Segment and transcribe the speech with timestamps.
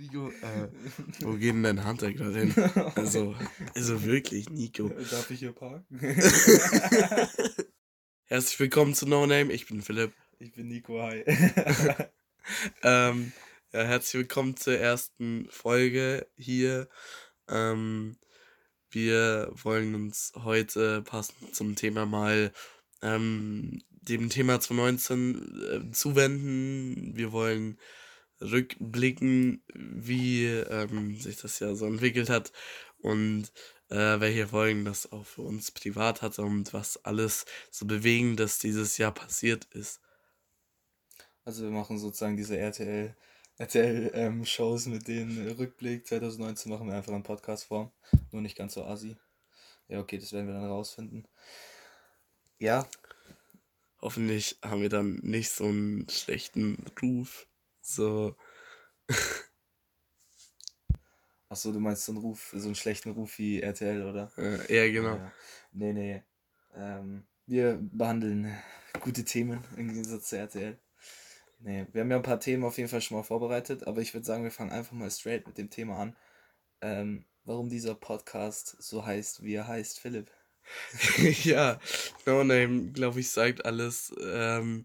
[0.00, 0.68] Nico, äh,
[1.20, 2.54] wo geht denn dein Hunter gerade hin?
[2.94, 3.36] Also,
[3.74, 4.88] also wirklich, Nico.
[4.88, 6.00] Darf ich hier parken?
[8.24, 10.14] Herzlich willkommen zu No Name, ich bin Philipp.
[10.38, 11.18] Ich bin Nico, hi.
[12.82, 13.32] ähm,
[13.74, 16.88] ja, herzlich willkommen zur ersten Folge hier.
[17.46, 18.16] Ähm,
[18.90, 22.54] wir wollen uns heute passend zum Thema mal
[23.02, 27.14] ähm, dem Thema 2019 äh, zuwenden.
[27.18, 27.76] Wir wollen
[28.40, 32.52] rückblicken, wie ähm, sich das ja so entwickelt hat
[32.98, 33.52] und
[33.88, 38.98] äh, welche Folgen das auch für uns privat hatte und was alles so Bewegendes dieses
[38.98, 40.00] Jahr passiert ist.
[41.44, 43.16] Also wir machen sozusagen diese RTL,
[43.58, 47.90] RTL-Shows ähm, mit den Rückblick 2019 machen wir einfach in Podcast-Form.
[48.30, 49.16] Nur nicht ganz so assi.
[49.88, 51.26] Ja, okay, das werden wir dann rausfinden.
[52.58, 52.86] Ja.
[54.00, 57.48] Hoffentlich haben wir dann nicht so einen schlechten Ruf.
[57.80, 58.36] So.
[61.48, 64.30] Achso, du meinst so einen Ruf, so einen schlechten Ruf wie RTL, oder?
[64.38, 65.16] Äh, ja, genau.
[65.16, 65.32] Ja.
[65.72, 66.22] Nee, nee.
[66.76, 68.56] Ähm, wir behandeln
[69.00, 70.78] gute Themen im Gegensatz zu RTL.
[71.58, 74.14] Nee, wir haben ja ein paar Themen auf jeden Fall schon mal vorbereitet, aber ich
[74.14, 76.16] würde sagen, wir fangen einfach mal straight mit dem Thema an.
[76.80, 80.30] Ähm, warum dieser Podcast so heißt, wie er heißt, Philipp.
[81.44, 81.80] ja,
[82.26, 84.14] No Name, glaube ich, sagt alles.
[84.22, 84.84] Ähm,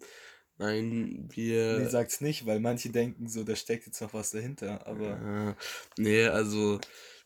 [0.57, 1.79] nein, wir.
[1.79, 5.55] Nee, sag's nicht, weil manche denken so, da steckt jetzt noch was dahinter, aber.
[5.57, 6.79] Äh, nee, also,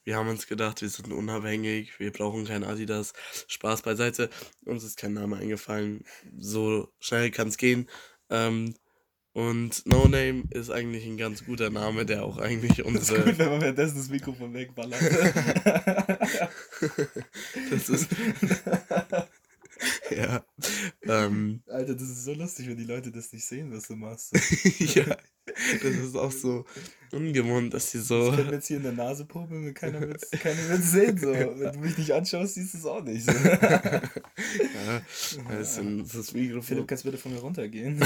[0.03, 3.13] wir haben uns gedacht, wir sind unabhängig, wir brauchen kein Adidas.
[3.47, 4.30] Spaß beiseite.
[4.66, 6.03] Uns ist kein Name eingefallen.
[6.38, 7.88] So schnell kann's gehen.
[8.30, 8.73] Ähm,
[9.33, 13.19] und No Name ist eigentlich ein ganz guter Name, der auch eigentlich unsere.
[13.19, 15.00] Das ist gut, wenn man währenddessen das Mikrofon wegballert.
[17.69, 18.09] das ist.
[20.16, 20.44] ja.
[21.03, 24.33] Ähm, Alter, das ist so lustig, wenn die Leute das nicht sehen, was du machst.
[24.80, 26.66] ja, das ist auch so
[27.11, 28.31] ungewohnt, dass die so.
[28.31, 31.17] Ich kann jetzt hier in der Nase popeln und keiner wird es keiner sehen.
[31.17, 31.31] So.
[31.31, 33.25] Wenn du mich nicht anschaust, siehst du es auch nicht.
[33.25, 33.31] So.
[33.31, 34.02] ja,
[35.50, 36.63] das ist das Mikrofon.
[36.63, 38.00] Philipp, kannst du bitte von mir runtergehen?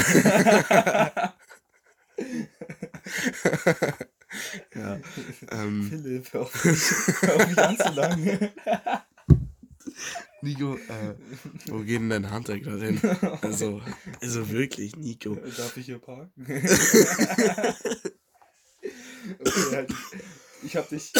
[4.74, 4.98] ja.
[5.50, 6.80] Ähm, Philipp, hör auf mich,
[7.20, 8.50] hör auf mich anzulangen.
[10.44, 11.14] Nico, äh,
[11.66, 13.00] wo geht denn dein Hunter gerade hin?
[13.40, 13.80] Also,
[14.20, 15.34] also wirklich, Nico.
[15.34, 16.32] Darf ich hier parken?
[19.40, 19.92] okay, halt.
[20.62, 21.12] Ich hab dich.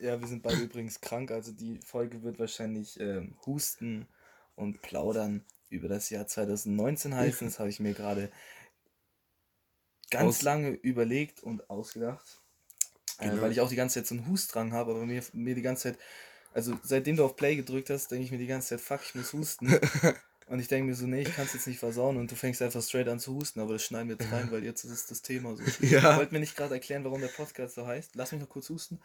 [0.00, 4.06] ja, wir sind beide übrigens krank, also die Folge wird wahrscheinlich ähm, Husten
[4.54, 7.48] und Plaudern über das Jahr 2019 heißen.
[7.48, 8.30] Das habe ich mir gerade
[10.10, 12.42] ganz Aus lange überlegt und ausgedacht.
[13.18, 13.38] Äh, genau.
[13.38, 15.62] Äh, weil ich auch die ganze Zeit so einen Hustdrang habe, aber mir, mir die
[15.62, 15.98] ganze Zeit
[16.56, 19.14] also seitdem du auf Play gedrückt hast, denke ich mir die ganze Zeit, fuck, ich
[19.14, 19.66] muss husten.
[20.48, 22.62] und ich denke mir so, nee, ich kann es jetzt nicht versauen und du fängst
[22.62, 25.20] einfach straight an zu husten, aber das schneiden wir jetzt rein, weil jetzt ist das
[25.20, 25.62] Thema so.
[25.86, 26.12] Ja.
[26.12, 28.12] Ich wollte mir nicht gerade erklären, warum der Podcast so heißt.
[28.14, 29.00] Lass mich noch kurz husten.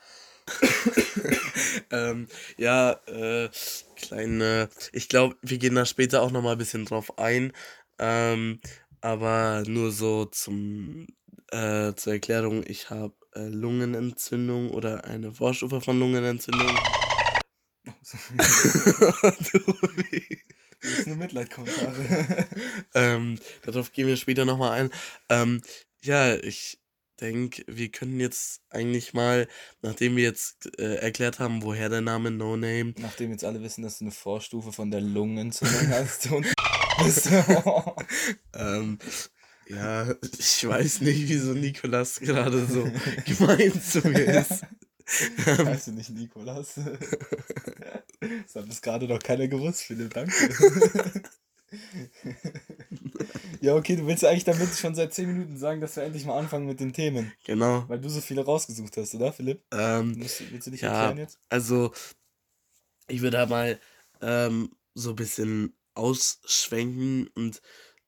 [1.91, 3.49] ähm, ja, äh,
[3.97, 7.51] kleine, ich glaube, wir gehen da später auch nochmal ein bisschen drauf ein.
[7.99, 8.61] Ähm,
[9.01, 11.05] aber nur so zum,
[11.51, 16.77] äh, zur Erklärung, ich habe äh, Lungenentzündung oder eine Vorstufe von Lungenentzündung.
[20.81, 22.47] Das ist nur Mitleidkommentare.
[22.93, 24.89] ähm, darauf gehen wir später nochmal ein.
[25.29, 25.61] Ähm,
[26.01, 26.79] ja, ich
[27.19, 29.47] denke, wir können jetzt eigentlich mal,
[29.81, 32.93] nachdem wir jetzt äh, erklärt haben, woher der Name No Name.
[32.97, 36.47] Nachdem jetzt alle wissen, dass du eine Vorstufe von der Lungenentzündung hast und
[38.53, 38.99] ähm,
[39.67, 42.83] ja, ich weiß nicht, wieso Nikolas gerade so
[43.25, 44.65] gemein zu mir ist.
[45.45, 46.79] Heißt du nicht Nikolas?
[48.43, 50.31] Das hat bis gerade noch keiner gewusst, Philipp, danke.
[53.61, 56.37] ja, okay, du willst eigentlich damit schon seit 10 Minuten sagen, dass wir endlich mal
[56.37, 57.31] anfangen mit den Themen.
[57.45, 57.83] Genau.
[57.87, 59.63] Weil du so viele rausgesucht hast, oder, Philipp?
[59.71, 61.39] Ähm, willst, willst du dich ja, erklären jetzt?
[61.49, 61.91] Also,
[63.07, 63.79] ich würde da mal
[64.21, 67.61] ähm, so ein bisschen ausschwenken und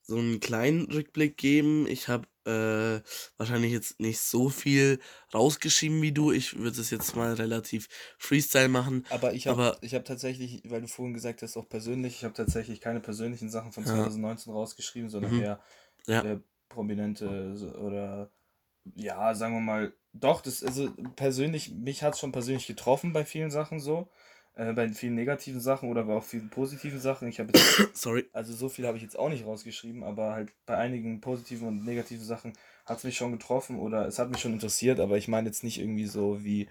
[0.05, 1.87] so einen kleinen Rückblick geben.
[1.87, 3.01] Ich habe äh,
[3.37, 4.99] wahrscheinlich jetzt nicht so viel
[5.33, 6.31] rausgeschrieben wie du.
[6.31, 7.87] Ich würde es jetzt mal relativ
[8.17, 9.05] Freestyle machen.
[9.09, 12.81] Aber ich habe hab tatsächlich, weil du vorhin gesagt hast, auch persönlich, ich habe tatsächlich
[12.81, 14.59] keine persönlichen Sachen von 2019 ja.
[14.59, 15.41] rausgeschrieben, sondern mhm.
[15.41, 15.59] eher,
[16.05, 16.23] ja.
[16.23, 18.29] eher prominente oder
[18.95, 23.23] ja, sagen wir mal, doch, das, also persönlich, mich hat es schon persönlich getroffen bei
[23.23, 24.09] vielen Sachen so
[24.55, 27.27] äh, bei vielen negativen Sachen oder bei auch vielen positiven Sachen.
[27.27, 27.51] Ich habe
[27.93, 28.25] Sorry.
[28.33, 31.85] Also so viel habe ich jetzt auch nicht rausgeschrieben, aber halt bei einigen positiven und
[31.85, 32.53] negativen Sachen
[32.85, 35.63] hat es mich schon getroffen oder es hat mich schon interessiert, aber ich meine jetzt
[35.63, 36.67] nicht irgendwie so wie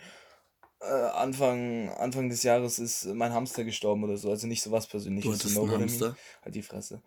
[0.81, 4.31] äh, Anfang, Anfang des Jahres ist mein Hamster gestorben oder so.
[4.31, 5.31] Also nicht so was Persönliches.
[5.31, 6.17] Du hattest einen Hamster?
[6.43, 7.03] Halt die Fresse.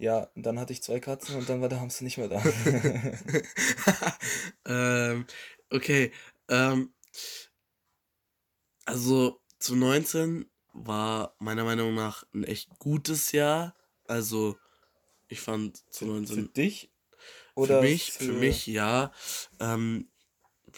[0.00, 2.40] Ja, und dann hatte ich zwei Katzen und dann war der Hamster nicht mehr da.
[5.12, 5.26] ähm,
[5.70, 6.12] Okay,
[6.48, 6.94] ähm,
[8.86, 13.74] also zu 19 war meiner Meinung nach ein echt gutes Jahr.
[14.06, 14.56] Also
[15.28, 16.36] ich fand zu 19.
[16.36, 16.90] Für dich?
[17.54, 19.12] Oder für mich, für, für mich ja.
[19.60, 20.10] Ähm,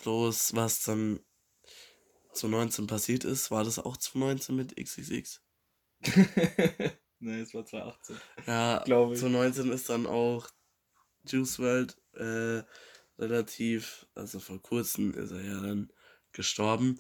[0.03, 1.21] bloß was dann
[2.33, 5.43] zu 19 passiert ist, war das auch zu 19 mit XXX?
[7.19, 8.17] nee, es war 2018.
[8.47, 9.21] Ja, glaube ich.
[9.21, 10.49] Zu 19 ist dann auch
[11.27, 12.63] Juice World äh,
[13.19, 15.93] relativ, also vor kurzem ist er ja dann
[16.33, 16.99] gestorben.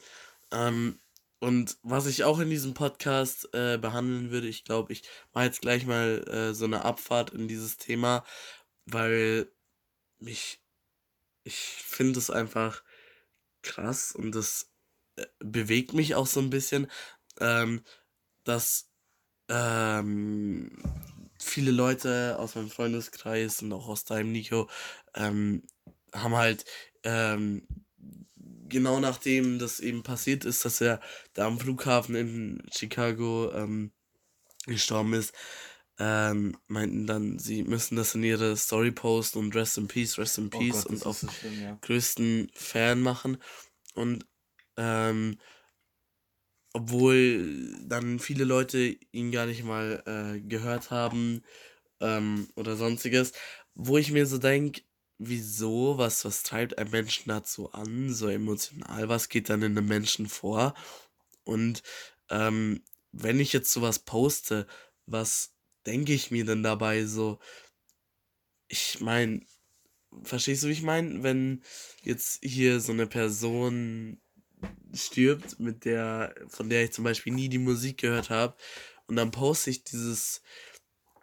[0.52, 1.00] Ähm,
[1.40, 5.02] und was ich auch in diesem Podcast äh, behandeln würde, ich glaube, ich
[5.32, 8.24] mache jetzt gleich mal äh, so eine Abfahrt in dieses Thema,
[8.84, 9.50] weil
[10.18, 10.62] mich,
[11.44, 12.82] ich finde es einfach
[13.62, 14.70] krass und das
[15.16, 16.90] äh, bewegt mich auch so ein bisschen,
[17.40, 17.82] ähm,
[18.44, 18.90] dass
[19.48, 20.76] ähm,
[21.38, 24.68] viele Leute aus meinem Freundeskreis und auch aus deinem Nico
[25.14, 25.62] ähm,
[26.14, 26.66] haben halt
[27.02, 27.66] ähm,
[28.70, 31.00] genau nachdem das eben passiert ist, dass er
[31.34, 33.92] da am Flughafen in Chicago ähm,
[34.66, 35.34] gestorben ist,
[35.98, 40.38] ähm, meinten dann, sie müssen das in ihre Story posten und Rest in Peace, Rest
[40.38, 41.78] in oh Peace oh Gott, und auf so schlimm, ja.
[41.82, 43.36] größten Fan machen.
[43.94, 44.24] Und
[44.78, 45.38] ähm,
[46.72, 51.42] obwohl dann viele Leute ihn gar nicht mal äh, gehört haben
[52.00, 53.32] ähm, oder sonstiges,
[53.74, 54.82] wo ich mir so denke,
[55.20, 59.86] wieso, was, was treibt ein Menschen dazu an, so emotional, was geht dann in einem
[59.86, 60.74] Menschen vor?
[61.44, 61.82] Und
[62.30, 62.82] ähm,
[63.12, 64.66] wenn ich jetzt sowas poste,
[65.06, 65.52] was
[65.84, 67.38] denke ich mir denn dabei so?
[68.68, 69.42] Ich meine,
[70.22, 71.22] verstehst du, wie ich meine?
[71.22, 71.62] Wenn
[72.02, 74.22] jetzt hier so eine Person
[74.94, 78.56] stirbt, mit der, von der ich zum Beispiel nie die Musik gehört habe,
[79.06, 80.40] und dann poste ich dieses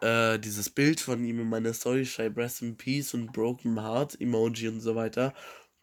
[0.00, 4.20] äh, dieses Bild von ihm in meiner Story schreibe, Rest in Peace und Broken Heart
[4.20, 5.34] Emoji und so weiter.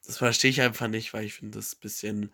[0.06, 2.34] Das verstehe ich einfach nicht, weil ich finde das ein bisschen.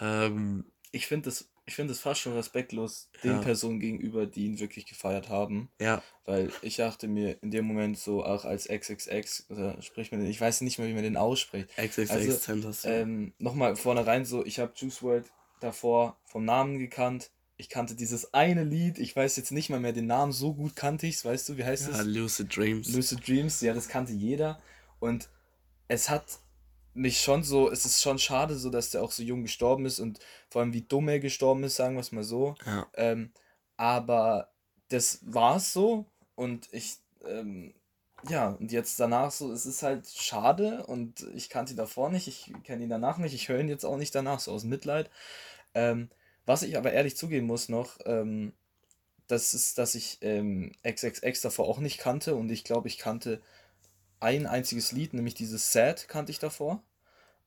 [0.00, 3.32] Ähm, ich finde das, ich finde das fast schon respektlos ja.
[3.32, 5.70] den Personen gegenüber, die ihn wirklich gefeiert haben.
[5.80, 6.02] Ja.
[6.24, 10.30] Weil ich dachte mir in dem Moment so auch als XXX, oder spricht man den,
[10.30, 11.68] ich weiß nicht mehr, wie man den ausspricht.
[11.76, 15.30] XXX also, ähm, Nochmal vornherein so, ich habe Juice WRLD
[15.60, 19.92] davor vom Namen gekannt ich kannte dieses eine Lied, ich weiß jetzt nicht mal mehr
[19.92, 21.96] den Namen, so gut kannte ich es, weißt du, wie heißt es?
[21.96, 22.92] Ja, Lucid Dreams.
[22.92, 24.60] Lucid Dreams, ja, das kannte jeder.
[25.00, 25.28] Und
[25.88, 26.38] es hat
[26.94, 29.98] mich schon so, es ist schon schade, so dass der auch so jung gestorben ist
[29.98, 32.54] und vor allem wie dumm er gestorben ist, sagen wir es mal so.
[32.64, 32.86] Ja.
[32.94, 33.32] Ähm,
[33.76, 34.52] aber
[34.88, 36.06] das war es so
[36.36, 37.74] und ich, ähm,
[38.28, 42.28] ja, und jetzt danach so, es ist halt schade und ich kannte ihn davor nicht,
[42.28, 45.10] ich kenne ihn danach nicht, ich höre ihn jetzt auch nicht danach, so aus Mitleid.
[45.74, 46.08] Ähm,
[46.48, 48.52] was ich aber ehrlich zugeben muss noch, ähm,
[49.28, 53.40] das ist, dass ich ähm, XXX davor auch nicht kannte und ich glaube, ich kannte
[54.20, 56.82] ein einziges Lied, nämlich dieses Sad kannte ich davor.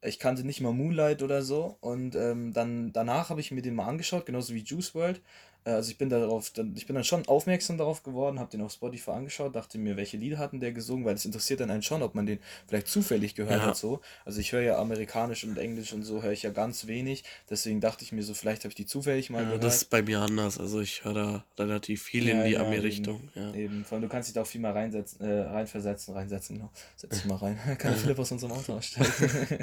[0.03, 3.75] Ich kannte nicht mal Moonlight oder so und ähm, dann danach habe ich mir den
[3.75, 5.21] mal angeschaut, genauso wie Juice World
[5.63, 9.11] also ich bin darauf, ich bin dann schon aufmerksam darauf geworden, habe den auf Spotify
[9.11, 12.15] angeschaut, dachte mir, welche Lieder hatten der gesungen, weil es interessiert dann einen schon, ob
[12.15, 13.67] man den vielleicht zufällig gehört ja.
[13.67, 14.01] hat so.
[14.25, 17.79] Also ich höre ja amerikanisch und englisch und so höre ich ja ganz wenig, deswegen
[17.79, 19.63] dachte ich mir so, vielleicht habe ich die zufällig mal ja, gehört.
[19.63, 22.61] Das ist bei mir anders, also ich höre da relativ viel ja, in die ja,
[22.61, 23.29] Ami-Richtung.
[23.35, 23.53] Ja.
[23.53, 26.71] Eben, vor allem, du kannst dich da auch viel mal reinsetzen, äh, reinversetzen, reinsetzen, genau.
[26.95, 27.59] Setz dich mal rein.
[27.77, 29.11] Kann Philipp aus unserem Auto ausstellen.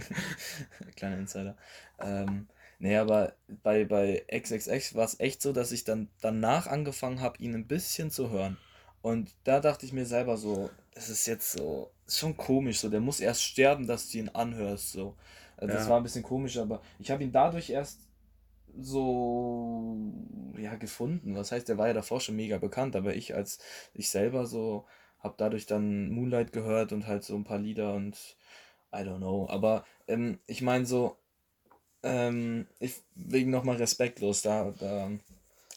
[0.96, 1.56] Kleiner Insider.
[2.00, 2.46] Ähm,
[2.78, 7.38] Nee, aber bei, bei XXX war es echt so, dass ich dann danach angefangen habe,
[7.42, 8.56] ihn ein bisschen zu hören.
[9.02, 12.88] Und da dachte ich mir selber so, es ist jetzt so, ist schon komisch, so,
[12.88, 15.16] der muss erst sterben, dass du ihn anhörst, so.
[15.56, 15.90] Also das ja.
[15.90, 18.00] war ein bisschen komisch, aber ich habe ihn dadurch erst
[18.80, 19.96] so,
[20.56, 21.34] ja, gefunden.
[21.34, 23.58] Was heißt, der war ja davor schon mega bekannt, aber ich als,
[23.92, 24.86] ich selber so,
[25.18, 28.36] habe dadurch dann Moonlight gehört und halt so ein paar Lieder und
[28.92, 29.48] I don't know.
[29.48, 31.16] Aber ähm, ich meine so,
[32.02, 35.10] ähm, ich, wegen nochmal respektlos, da, da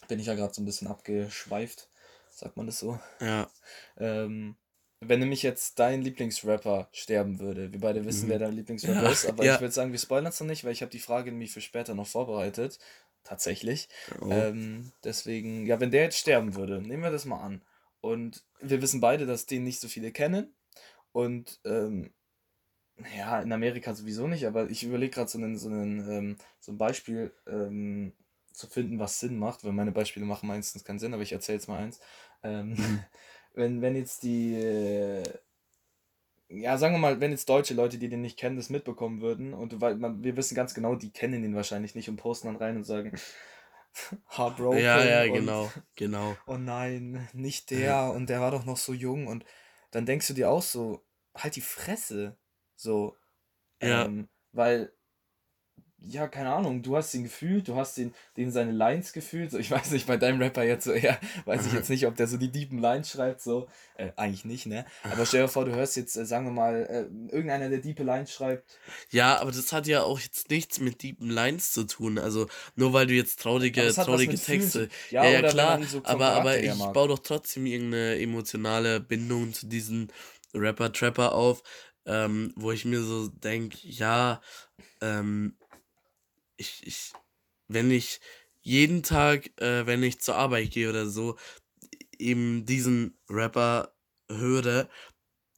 [0.07, 1.89] bin ich ja gerade so ein bisschen abgeschweift,
[2.29, 2.99] sagt man das so.
[3.19, 3.49] Ja.
[3.97, 4.55] Ähm,
[4.99, 8.31] wenn nämlich jetzt dein Lieblingsrapper sterben würde, wir beide wissen, mhm.
[8.31, 9.09] wer dein Lieblingsrapper ja.
[9.09, 9.55] ist, aber ja.
[9.55, 11.61] ich würde sagen, wir spoilern es noch nicht, weil ich habe die Frage nämlich für
[11.61, 12.77] später noch vorbereitet.
[13.23, 13.87] Tatsächlich.
[14.19, 14.31] Oh.
[14.31, 17.61] Ähm, deswegen, ja, wenn der jetzt sterben würde, nehmen wir das mal an.
[17.99, 20.53] Und wir wissen beide, dass den nicht so viele kennen.
[21.11, 22.13] Und ähm,
[23.17, 26.71] ja, in Amerika sowieso nicht, aber ich überlege gerade so, einen, so, einen, ähm, so
[26.71, 28.13] ein Beispiel ähm,
[28.53, 31.57] zu finden, was Sinn macht, weil meine Beispiele machen meistens keinen Sinn, aber ich erzähle
[31.57, 31.99] jetzt mal eins.
[32.43, 33.03] Ähm, mhm.
[33.53, 35.23] wenn, wenn jetzt die, äh,
[36.49, 39.53] ja, sagen wir mal, wenn jetzt deutsche Leute, die den nicht kennen, das mitbekommen würden
[39.53, 42.57] und weil man, wir wissen ganz genau, die kennen ihn wahrscheinlich nicht und posten dann
[42.57, 43.13] rein und sagen,
[44.29, 44.79] Heartbroken.
[44.79, 46.35] Ja, ja, und, genau, genau.
[46.45, 48.09] Oh nein, nicht der ja.
[48.09, 49.45] und der war doch noch so jung und
[49.91, 51.05] dann denkst du dir auch so,
[51.35, 52.37] halt die Fresse.
[52.81, 53.15] So.
[53.81, 54.05] Ja.
[54.05, 54.91] Ähm, weil
[56.03, 59.51] ja, keine Ahnung, du hast ihn gefühlt, du hast den, den seine Lines gefühlt.
[59.51, 62.15] So, ich weiß nicht, bei deinem Rapper jetzt so eher, weiß ich jetzt nicht, ob
[62.15, 63.67] der so die deepen Lines schreibt, so.
[63.97, 64.85] Äh, eigentlich nicht, ne?
[65.03, 68.03] Aber stell dir vor, du hörst jetzt, äh, sagen wir mal, äh, irgendeiner, der diepe
[68.03, 68.79] Lines schreibt.
[69.11, 72.17] Ja, aber das hat ja auch jetzt nichts mit deepen Lines zu tun.
[72.17, 74.89] Also, nur weil du jetzt traurige, traurige Texte.
[75.11, 79.67] Ja, ja, ja klar, so aber, aber ich baue doch trotzdem irgendeine emotionale Bindung zu
[79.67, 80.07] diesem
[80.53, 81.63] Rapper, Trapper auf,
[82.11, 84.41] ähm, wo ich mir so denke, ja,
[84.99, 85.57] ähm,
[86.57, 87.13] ich, ich,
[87.69, 88.19] wenn ich
[88.59, 91.37] jeden Tag, äh, wenn ich zur Arbeit gehe oder so,
[92.17, 93.95] eben diesen Rapper
[94.29, 94.89] höre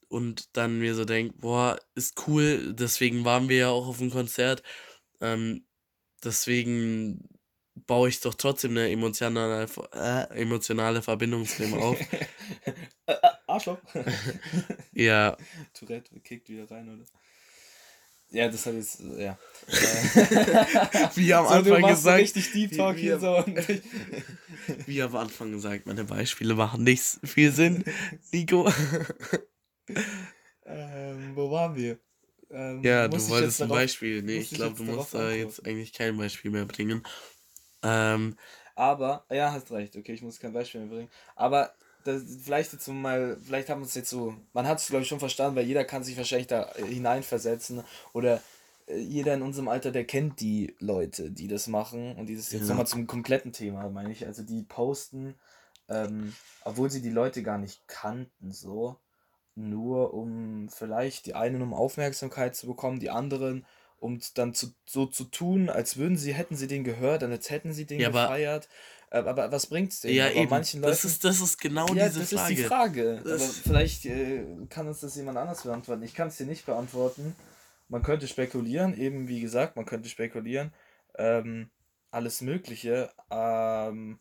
[0.09, 4.11] und dann mir so denke, boah, ist cool, deswegen waren wir ja auch auf dem
[4.11, 4.61] Konzert.
[5.21, 5.65] Ähm,
[6.23, 7.27] deswegen
[7.87, 11.97] baue ich doch trotzdem eine emotionale, äh, emotionale Verbindung zu dem auf.
[13.53, 13.77] Arschloch.
[14.93, 15.37] ja.
[15.73, 17.05] Tourette kickt wieder rein, oder?
[18.29, 19.37] Ja, das hat jetzt, ja.
[21.15, 22.01] wie am so, Anfang gesagt.
[22.01, 23.45] So richtig Deep Talk hier so.
[24.87, 27.83] wie am Anfang gesagt, meine Beispiele machen nicht viel Sinn,
[28.31, 28.67] Nico.
[30.65, 31.99] ähm, wo waren wir?
[32.49, 34.23] Ähm, ja, du wolltest ein Beispiel.
[34.23, 37.03] Nee, ich glaube, du musst da jetzt eigentlich kein Beispiel mehr bringen.
[37.83, 38.35] Ähm,
[38.75, 41.09] aber, ja, hast recht, okay, ich muss kein Beispiel mehr bringen.
[41.35, 45.03] Aber das, vielleicht jetzt mal, vielleicht haben wir es jetzt so, man hat es glaube
[45.03, 47.83] ich schon verstanden, weil jeder kann sich wahrscheinlich da äh, hineinversetzen
[48.13, 48.41] oder
[48.87, 52.63] äh, jeder in unserem Alter, der kennt die Leute, die das machen und dieses jetzt
[52.63, 52.67] ja.
[52.69, 55.35] nochmal zum kompletten Thema, meine ich, also die posten,
[55.89, 56.33] ähm,
[56.63, 58.97] obwohl sie die Leute gar nicht kannten, so,
[59.55, 63.65] nur um vielleicht die einen um Aufmerksamkeit zu bekommen, die anderen
[64.03, 67.71] um dann zu, so zu tun, als würden sie, hätten sie den gehört, als hätten
[67.71, 68.67] sie den ja, gefeiert.
[69.13, 70.13] Aber, aber was bringt's denn?
[70.13, 70.49] Ja, aber eben.
[70.49, 72.39] Manchen Leuten, das, ist, das ist genau ja, diese das Frage.
[72.39, 73.21] Das ist die Frage.
[73.23, 76.01] Das aber vielleicht äh, kann uns das jemand anders beantworten.
[76.01, 77.35] Ich kann es dir nicht beantworten.
[77.89, 80.73] Man könnte spekulieren, eben wie gesagt, man könnte spekulieren.
[81.15, 81.69] Ähm,
[82.09, 83.11] alles Mögliche.
[83.29, 84.19] Ähm,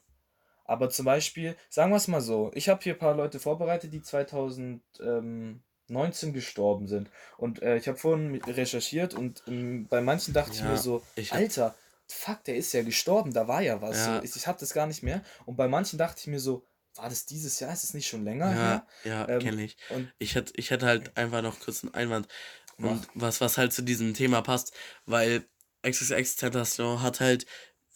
[0.67, 3.95] aber zum Beispiel, sagen wir es mal so, ich habe hier ein paar Leute vorbereitet,
[3.95, 4.83] die 2000.
[5.03, 7.11] Ähm, 19 gestorben sind.
[7.37, 11.03] Und äh, ich habe vorhin recherchiert und ähm, bei manchen dachte ja, ich mir so,
[11.17, 11.75] ich Alter,
[12.13, 13.97] fuck, der ist ja gestorben, da war ja was.
[13.97, 14.19] Ja.
[14.19, 15.23] So, ich ich habe das gar nicht mehr.
[15.47, 17.73] Und bei manchen dachte ich mir so, war das dieses Jahr?
[17.73, 18.87] Ist es nicht schon länger ja?
[19.05, 19.77] Ja, ähm, kenne ich.
[19.91, 22.29] Und ich hätte ich hätt halt einfach noch kurz einen Einwand.
[22.79, 24.73] Und was, was halt zu diesem Thema passt,
[25.07, 25.45] weil
[25.87, 27.47] XXX Tentation hat halt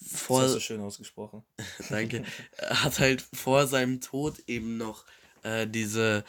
[0.00, 0.40] vor.
[0.40, 1.44] Das hast du schön ausgesprochen.
[1.90, 2.24] danke.
[2.58, 5.04] hat halt vor seinem Tod eben noch
[5.42, 6.24] äh, diese,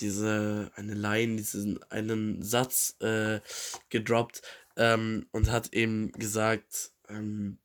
[0.00, 3.40] diese, eine Line, diesen einen Satz äh,
[3.88, 4.42] gedroppt
[4.76, 7.58] ähm, und hat eben gesagt, ähm,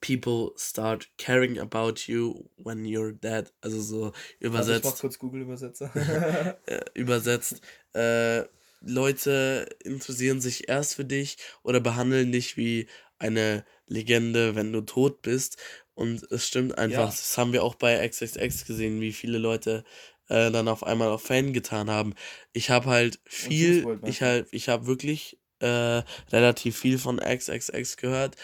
[0.00, 3.52] People start caring about you when you're dead.
[3.60, 4.68] Also so übersetzt.
[4.68, 5.90] Also ich mach kurz Google-Übersetzer.
[6.66, 7.62] äh, übersetzt.
[7.94, 8.44] Äh,
[8.80, 12.86] Leute interessieren sich erst für dich oder behandeln dich wie
[13.18, 15.56] eine Legende, wenn du tot bist.
[15.94, 16.98] Und es stimmt einfach.
[16.98, 17.06] Ja.
[17.06, 19.84] Das haben wir auch bei XXX gesehen, wie viele Leute
[20.28, 22.14] äh, dann auf einmal auf Fan getan haben.
[22.52, 26.02] Ich habe halt viel, ich halt, ich habe wirklich äh,
[26.32, 28.36] relativ viel von XXX gehört.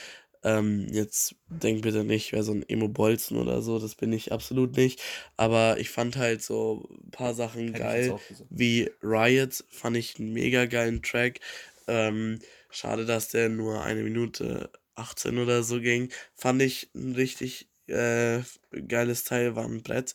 [0.42, 4.76] Ähm, jetzt denk bitte nicht, wer so ein Emo-Bolzen oder so, das bin ich absolut
[4.76, 5.02] nicht.
[5.36, 8.18] Aber ich fand halt so ein paar Sachen Hätte geil,
[8.48, 11.40] wie Riot, fand ich einen mega geilen Track.
[11.88, 12.38] Ähm,
[12.70, 16.10] schade, dass der nur eine Minute 18 oder so ging.
[16.34, 18.40] Fand ich ein richtig äh,
[18.86, 20.14] geiles Teil, war ein Brett.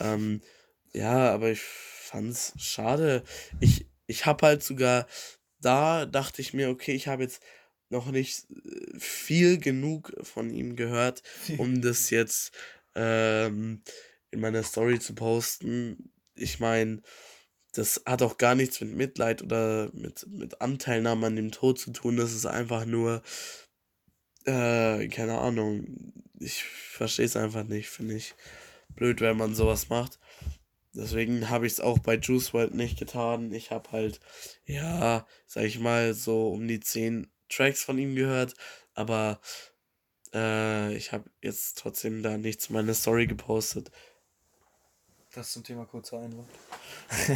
[0.00, 0.42] Ähm,
[0.92, 3.22] ja, aber ich fand's schade.
[3.60, 5.06] Ich, ich habe halt sogar,
[5.60, 7.42] da dachte ich mir, okay, ich habe jetzt
[7.88, 11.22] noch nicht äh, viel genug von ihm gehört,
[11.58, 12.52] um das jetzt
[12.94, 13.82] ähm,
[14.30, 16.12] in meiner Story zu posten.
[16.34, 17.02] Ich meine,
[17.72, 21.92] das hat auch gar nichts mit Mitleid oder mit, mit Anteilnahme an dem Tod zu
[21.92, 22.16] tun.
[22.16, 23.22] Das ist einfach nur,
[24.44, 26.12] äh, keine Ahnung.
[26.38, 28.34] Ich verstehe es einfach nicht, finde ich
[28.94, 30.18] blöd, wenn man sowas macht.
[30.94, 33.52] Deswegen habe ich es auch bei Juice WRLD nicht getan.
[33.52, 34.20] Ich habe halt,
[34.64, 38.54] ja, sag ich mal, so um die 10 Tracks von ihm gehört.
[38.94, 39.40] Aber
[40.34, 43.90] äh, ich habe jetzt trotzdem da nichts meine Story gepostet.
[45.36, 46.48] Das zum Thema kurzer Einwand.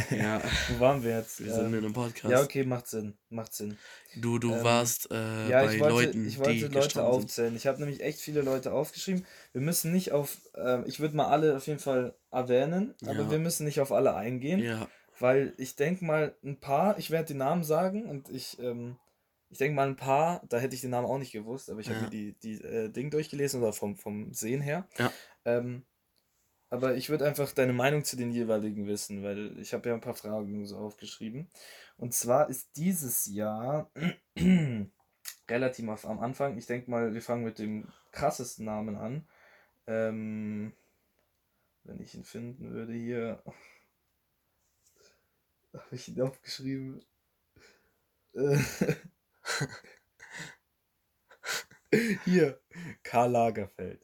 [0.09, 0.41] ja.
[0.69, 1.39] Wo waren wir jetzt?
[1.43, 2.31] Wir sind ähm, in einem Podcast.
[2.31, 3.15] Ja, okay, macht Sinn.
[3.29, 3.77] Macht Sinn.
[4.15, 7.55] Du, du ähm, warst äh, ja, bei ich wollte, Leuten, ich wollte die Leute aufzählen.
[7.55, 9.23] Ich habe nämlich echt viele Leute aufgeschrieben.
[9.51, 13.31] Wir müssen nicht auf, äh, ich würde mal alle auf jeden Fall erwähnen, aber ja.
[13.31, 14.61] wir müssen nicht auf alle eingehen.
[14.61, 14.87] Ja.
[15.19, 18.97] Weil ich denke mal, ein paar, ich werde die Namen sagen und ich, ähm,
[19.51, 21.87] ich denke mal ein paar, da hätte ich den Namen auch nicht gewusst, aber ich
[21.87, 21.93] ja.
[21.93, 24.87] habe mir die, die äh, Ding durchgelesen oder vom, vom Sehen her.
[24.97, 25.11] Ja.
[25.43, 25.85] Ähm,
[26.69, 29.99] aber ich würde einfach deine Meinung zu den jeweiligen wissen, weil ich habe ja ein
[29.99, 31.49] paar Fragen so aufgeschrieben.
[31.97, 33.91] Und zwar ist dieses Jahr
[35.49, 36.57] relativ am Anfang.
[36.57, 39.27] Ich denke mal, wir fangen mit dem krassesten Namen an.
[39.85, 40.71] Ähm,
[41.83, 43.43] wenn ich ihn finden würde hier.
[45.73, 47.03] Habe ich ihn aufgeschrieben?
[52.25, 52.59] Hier,
[53.03, 54.01] Karl Lagerfeld.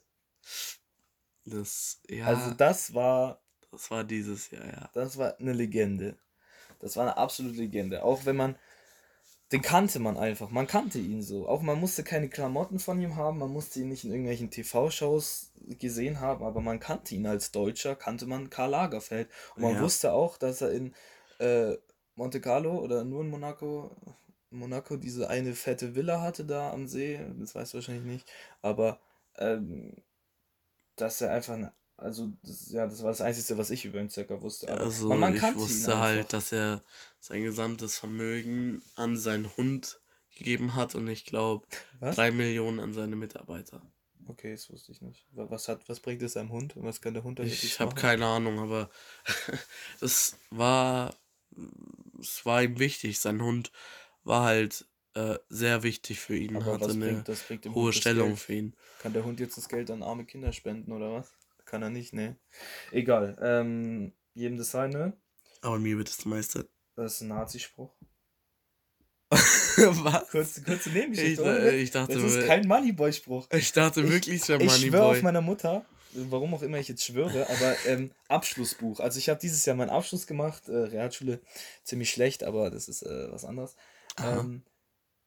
[1.46, 2.25] Das, ja.
[2.25, 3.41] Also das war.
[3.72, 4.89] Das war dieses Jahr, ja.
[4.94, 6.17] Das war eine Legende.
[6.79, 8.03] Das war eine absolute Legende.
[8.03, 8.56] Auch wenn man.
[9.53, 10.50] Den kannte man einfach.
[10.50, 11.48] Man kannte ihn so.
[11.48, 15.53] Auch man musste keine Klamotten von ihm haben, man musste ihn nicht in irgendwelchen TV-Shows
[15.79, 19.29] gesehen haben, aber man kannte ihn als Deutscher, kannte man Karl Lagerfeld.
[19.56, 19.82] Und man ja.
[19.82, 20.94] wusste auch, dass er in
[21.39, 21.77] äh,
[22.15, 23.96] Monte Carlo oder nur in Monaco,
[24.57, 27.19] Monaco diese eine fette Villa hatte da am See.
[27.39, 28.31] Das weißt du wahrscheinlich nicht.
[28.61, 28.99] Aber
[29.37, 29.95] ähm,
[30.95, 34.09] dass er einfach ein also, das, ja, das war das Einzige, was ich über ihn
[34.09, 34.71] circa wusste.
[34.71, 36.83] Aber also, man, man ich wusste halt, dass er
[37.19, 39.99] sein gesamtes Vermögen an seinen Hund
[40.37, 41.65] gegeben hat und ich glaube
[41.99, 43.81] drei Millionen an seine Mitarbeiter.
[44.27, 45.25] Okay, das wusste ich nicht.
[45.31, 46.73] Was, hat, was bringt es seinem Hund?
[46.75, 48.91] Was kann der Hund damit Ich habe keine Ahnung, aber
[49.99, 51.15] das war,
[52.19, 53.19] es war ihm wichtig.
[53.19, 53.71] Sein Hund
[54.27, 58.75] war halt äh, sehr wichtig für ihn, aber hatte eine bringt, hohe Stellung für ihn.
[59.00, 61.34] Kann der Hund jetzt das Geld an arme Kinder spenden oder was?
[61.65, 62.38] Kann er nicht, ne?
[62.91, 63.38] Egal.
[63.41, 65.13] Ähm, jedem das seine.
[65.62, 66.69] Aber mir wird das meiste.
[66.96, 67.91] Das ist ein Nazispruch.
[69.29, 70.29] Was?
[70.29, 71.74] Kurze, kurze Nebengeschichte, ich, oder?
[71.74, 73.48] Ich dachte, das ist kein Moneyboy-Spruch.
[73.51, 74.77] Ich dachte wirklich, es wäre Moneyboy.
[74.77, 79.00] Ich schwöre auf meiner Mutter, warum auch immer ich jetzt schwöre, aber ähm, Abschlussbuch.
[79.00, 81.41] Also ich habe dieses Jahr meinen Abschluss gemacht, äh, Realschule,
[81.84, 83.75] ziemlich schlecht, aber das ist äh, was anderes.
[84.21, 84.63] Ähm,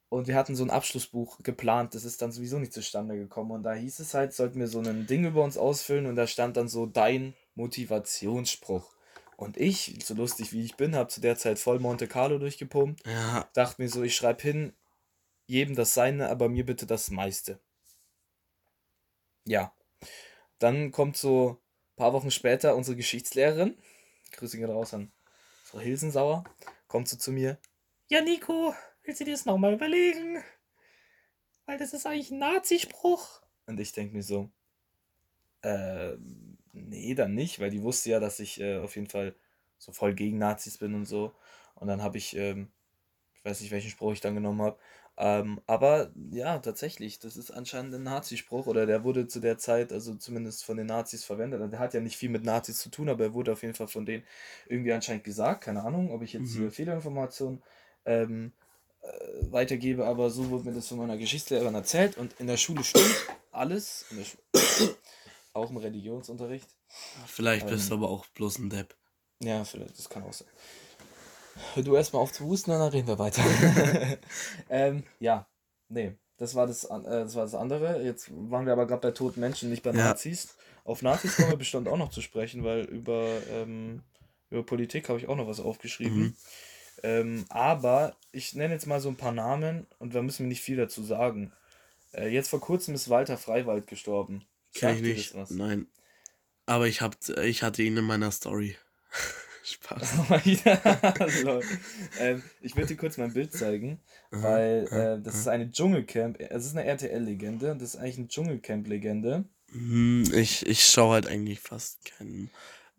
[0.08, 3.52] und wir hatten so ein Abschlussbuch geplant, das ist dann sowieso nicht zustande gekommen.
[3.52, 6.26] Und da hieß es halt, sollten wir so ein Ding über uns ausfüllen und da
[6.26, 8.92] stand dann so dein Motivationsspruch.
[9.36, 13.06] Und ich, so lustig wie ich bin, habe zu der Zeit voll Monte Carlo durchgepumpt.
[13.06, 13.48] Ja.
[13.54, 14.72] Dachte mir so, ich schreibe hin,
[15.46, 17.58] jedem das Seine, aber mir bitte das meiste.
[19.46, 19.72] Ja.
[20.58, 21.60] Dann kommt so
[21.92, 23.78] ein paar Wochen später unsere Geschichtslehrerin,
[24.32, 25.10] Grüße gehen raus an
[25.64, 26.44] Frau Hilsensauer,
[26.88, 27.58] kommt so zu mir.
[28.12, 30.42] Ja, Nico, willst du dir das nochmal überlegen?
[31.64, 33.40] Weil das ist eigentlich ein Nazispruch.
[33.66, 34.50] Und ich denke mir so,
[35.62, 36.16] äh,
[36.72, 39.36] nee, dann nicht, weil die wusste ja, dass ich äh, auf jeden Fall
[39.78, 41.32] so voll gegen Nazis bin und so.
[41.76, 42.72] Und dann habe ich, ähm,
[43.32, 44.76] ich weiß nicht, welchen Spruch ich dann genommen habe.
[45.16, 49.92] Ähm, aber ja, tatsächlich, das ist anscheinend ein Nazispruch oder der wurde zu der Zeit,
[49.92, 51.60] also zumindest von den Nazis verwendet.
[51.60, 53.74] Und der hat ja nicht viel mit Nazis zu tun, aber er wurde auf jeden
[53.74, 54.24] Fall von denen
[54.66, 55.62] irgendwie anscheinend gesagt.
[55.62, 56.58] Keine Ahnung, ob ich jetzt mhm.
[56.58, 57.62] hier Fehlinformationen
[58.04, 58.52] ähm,
[59.02, 59.06] äh,
[59.52, 63.14] weitergebe, aber so wurde mir das von meiner Geschichtslehrerin erzählt und in der Schule stimmt
[63.52, 64.06] alles,
[64.54, 64.96] Schule,
[65.52, 66.68] auch im Religionsunterricht.
[67.26, 68.94] Vielleicht bist ähm, du aber auch bloß ein Depp.
[69.42, 70.48] Ja, vielleicht, das kann auch sein.
[71.74, 73.42] Hör du erstmal auf zu husten dann reden wir weiter.
[74.70, 75.46] ähm, ja,
[75.88, 78.02] nee, das war das, äh, das war das andere.
[78.02, 80.08] Jetzt waren wir aber gerade bei toten Menschen, nicht bei ja.
[80.08, 80.56] Nazis.
[80.84, 84.02] Auf Nazis kommen wir bestimmt auch noch zu sprechen, weil über, ähm,
[84.50, 86.18] über Politik habe ich auch noch was aufgeschrieben.
[86.18, 86.36] Mhm.
[87.02, 90.62] Ähm, aber ich nenne jetzt mal so ein paar Namen und da müssen wir nicht
[90.62, 91.52] viel dazu sagen.
[92.12, 94.44] Äh, jetzt vor kurzem ist Walter Freiwald gestorben.
[94.74, 95.50] Kenn ich nicht.
[95.50, 95.86] Nein.
[96.66, 98.76] Aber ich, hab, ich hatte ihn in meiner Story.
[99.64, 100.14] Spaß.
[102.20, 106.66] ähm, ich würde dir kurz mein Bild zeigen, weil äh, das ist eine Dschungelcamp, es
[106.66, 109.44] ist eine RTL-Legende, das ist eigentlich eine Dschungelcamp-Legende.
[109.72, 112.50] Hm, ich, ich schaue halt eigentlich fast keinen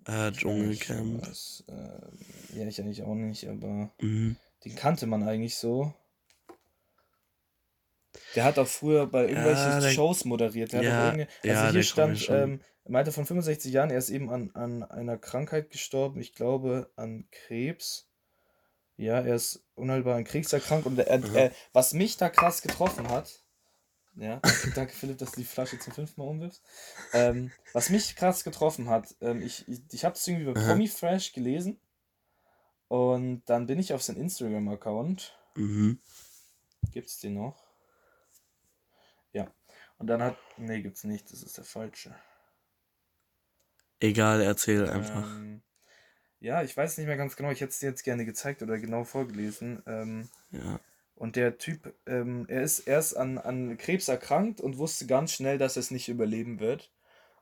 [0.06, 1.28] äh, Dschungelcamp.
[1.68, 4.36] äh, ja, ich eigentlich auch nicht, aber mhm.
[4.66, 5.94] den kannte man eigentlich so.
[8.36, 10.74] Der hat auch früher bei irgendwelchen ja, der, Shows moderiert.
[10.74, 14.30] Der ja, also ja, hier stand, ähm, im Alter von 65 Jahren, er ist eben
[14.30, 18.10] an, an einer Krankheit gestorben, ich glaube an Krebs.
[18.98, 23.10] Ja, er ist unheilbar an Krebs erkrankt und er, äh, was mich da krass getroffen
[23.10, 23.41] hat,
[24.16, 26.62] ja, danke, danke, Philipp, dass du die Flasche zum fünften Mal umwirfst.
[27.14, 30.88] Ähm, was mich krass getroffen hat, ähm, ich, ich, ich habe es irgendwie bei Promi
[30.88, 31.80] Fresh gelesen
[32.88, 35.38] und dann bin ich auf sein Instagram-Account.
[35.56, 36.00] Mhm.
[36.92, 37.66] Gibt's den noch?
[39.32, 39.54] Ja.
[39.98, 40.38] Und dann hat.
[40.58, 42.14] Nee, gibt's nicht, das ist der falsche.
[44.00, 45.24] Egal, erzähl einfach.
[45.24, 45.62] Ähm,
[46.40, 48.80] ja, ich weiß nicht mehr ganz genau, ich hätte es dir jetzt gerne gezeigt oder
[48.80, 49.84] genau vorgelesen.
[49.86, 50.80] Ähm, ja.
[51.22, 55.60] Und der Typ, ähm, er ist erst an, an Krebs erkrankt und wusste ganz schnell,
[55.60, 56.92] dass er es nicht überleben wird.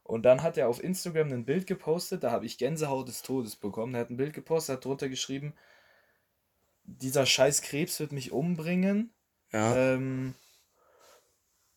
[0.04, 3.56] Und dann hat er auf Instagram ein Bild gepostet, da habe ich Gänsehaut des Todes
[3.56, 3.96] bekommen.
[3.96, 5.54] Er hat ein Bild gepostet, hat drunter geschrieben,
[6.84, 9.14] dieser scheiß Krebs wird mich umbringen.
[9.54, 9.74] Ja.
[9.78, 10.36] Ähm,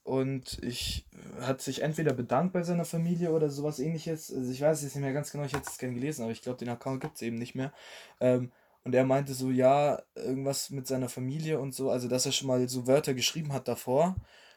[0.02, 1.06] und ich
[1.40, 4.34] hat sich entweder bedankt bei seiner Familie oder sowas ähnliches.
[4.34, 6.42] Also ich weiß es nicht mehr ganz genau, ich hätte es gerne gelesen, aber ich
[6.42, 7.72] glaube, den Account gibt es eben nicht mehr.
[8.18, 8.50] Ähm,
[8.84, 12.48] Und er meinte so, ja, irgendwas mit seiner Familie und so, also dass er schon
[12.48, 14.16] mal so Wörter geschrieben hat davor.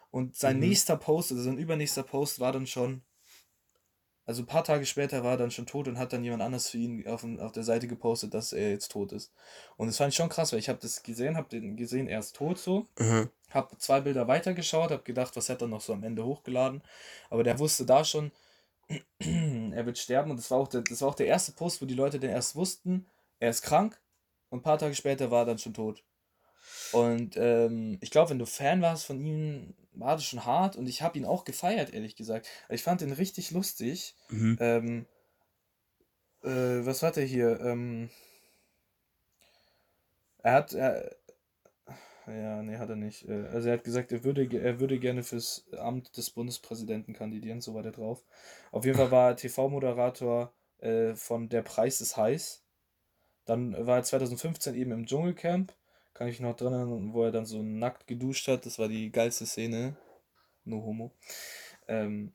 [0.09, 0.67] Und sein mhm.
[0.67, 3.03] nächster Post, also sein übernächster Post war dann schon,
[4.25, 6.69] also ein paar Tage später war er dann schon tot und hat dann jemand anders
[6.69, 9.31] für ihn auf, auf der Seite gepostet, dass er jetzt tot ist.
[9.77, 12.19] Und das fand ich schon krass, weil ich habe das gesehen, habe den gesehen, er
[12.19, 12.88] ist tot so.
[12.97, 13.29] Mhm.
[13.51, 16.81] Habe zwei Bilder weitergeschaut, habe gedacht, was hat er noch so am Ende hochgeladen.
[17.29, 18.31] Aber der wusste da schon,
[19.19, 20.31] er wird sterben.
[20.31, 22.31] Und das war, auch der, das war auch der erste Post, wo die Leute dann
[22.31, 23.05] erst wussten,
[23.39, 23.99] er ist krank.
[24.49, 26.03] Und ein paar Tage später war er dann schon tot.
[26.91, 30.75] Und ähm, ich glaube, wenn du Fan warst von ihm, war das schon hart.
[30.75, 32.47] Und ich habe ihn auch gefeiert, ehrlich gesagt.
[32.69, 34.15] Ich fand ihn richtig lustig.
[34.29, 34.58] Mhm.
[34.60, 35.05] Ähm,
[36.43, 37.60] äh, was hat er hier?
[37.62, 38.10] Ähm,
[40.43, 41.15] er hat, er,
[42.27, 43.27] ja, nee, hat er nicht.
[43.27, 47.62] Äh, also er hat gesagt, er würde, er würde gerne fürs Amt des Bundespräsidenten kandidieren,
[47.62, 48.23] so war der drauf.
[48.71, 52.64] Auf jeden Fall war er TV-Moderator äh, von Der Preis ist heiß.
[53.45, 55.73] Dann war er 2015 eben im Dschungelcamp.
[56.13, 58.65] Kann ich mich noch dran erinnern, wo er dann so nackt geduscht hat.
[58.65, 59.97] Das war die geilste Szene.
[60.63, 61.12] No homo.
[61.88, 62.34] Ähm,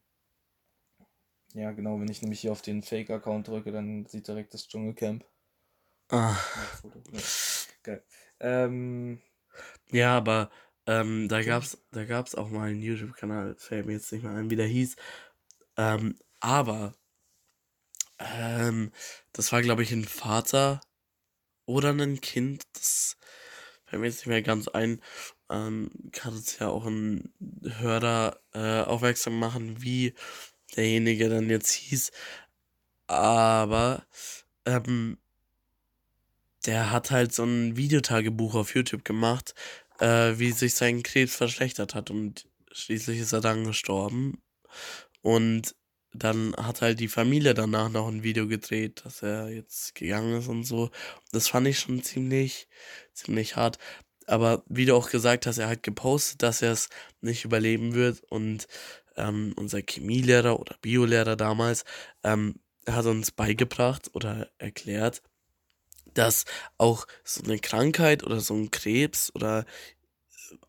[1.55, 5.25] ja, genau, wenn ich nämlich hier auf den Fake-Account drücke, dann sieht direkt das Dschungelcamp.
[6.11, 6.37] Ah.
[7.13, 7.21] Ja,
[7.83, 8.05] geil.
[8.39, 9.21] Ähm,
[9.91, 10.51] ja, aber
[10.87, 14.51] ähm, da gab's, da gab's auch mal einen YouTube-Kanal, fällt mir jetzt nicht mehr ein,
[14.51, 14.97] wie der hieß.
[15.77, 16.95] Ähm, aber
[18.19, 18.93] ähm,
[19.33, 20.81] das war, glaube ich, ein Vater
[21.71, 22.65] oder ein Kind.
[22.73, 23.17] Das
[23.85, 25.01] fällt mir jetzt nicht mehr ganz ein.
[25.49, 27.33] Ähm, kann uns ja auch ein
[27.79, 30.15] Hörer äh, aufmerksam machen, wie
[30.77, 32.11] derjenige dann jetzt hieß.
[33.07, 34.05] Aber
[34.67, 35.19] ähm,
[36.67, 39.55] der hat halt so ein Videotagebuch auf YouTube gemacht,
[39.99, 44.43] äh, wie sich sein Krebs verschlechtert hat und schließlich ist er dann gestorben.
[45.23, 45.75] Und
[46.13, 50.49] dann hat halt die Familie danach noch ein Video gedreht, dass er jetzt gegangen ist
[50.49, 50.91] und so.
[51.33, 52.69] Das fand ich schon ziemlich,
[53.13, 53.79] ziemlich hart.
[54.27, 56.89] Aber wie du auch gesagt hast, er hat gepostet, dass er es
[57.21, 58.23] nicht überleben wird.
[58.29, 58.67] Und
[59.17, 61.85] ähm, unser Chemielehrer oder Biolehrer damals
[62.25, 62.57] ähm,
[62.89, 65.23] hat uns beigebracht oder erklärt,
[66.15, 66.45] dass
[66.79, 69.65] auch so eine Krankheit oder so ein Krebs oder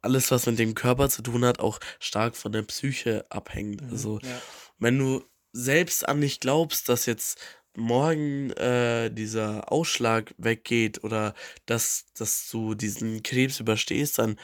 [0.01, 3.82] alles, was mit dem Körper zu tun hat, auch stark von der Psyche abhängt.
[3.82, 4.41] Mhm, also, ja.
[4.80, 7.39] wenn du selbst an dich glaubst, dass jetzt
[7.75, 11.33] morgen äh, dieser Ausschlag weggeht oder
[11.65, 14.37] dass, dass du diesen Krebs überstehst, dann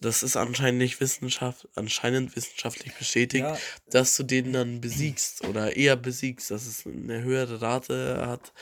[0.00, 3.58] das ist anscheinend nicht Wissenschaft, anscheinend wissenschaftlich bestätigt, ja.
[3.90, 8.52] dass du den dann besiegst oder eher besiegst, dass es eine höhere Rate hat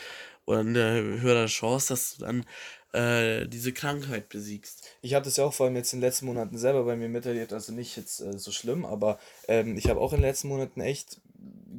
[0.46, 2.46] oder eine höhere Chance, dass du dann
[2.96, 4.88] äh, diese Krankheit besiegst.
[5.02, 7.09] Ich habe das ja auch vor allem jetzt in den letzten Monaten selber bei mir
[7.09, 10.48] miterlebt, also nicht jetzt äh, so schlimm, aber ähm, ich habe auch in den letzten
[10.48, 11.20] Monaten echt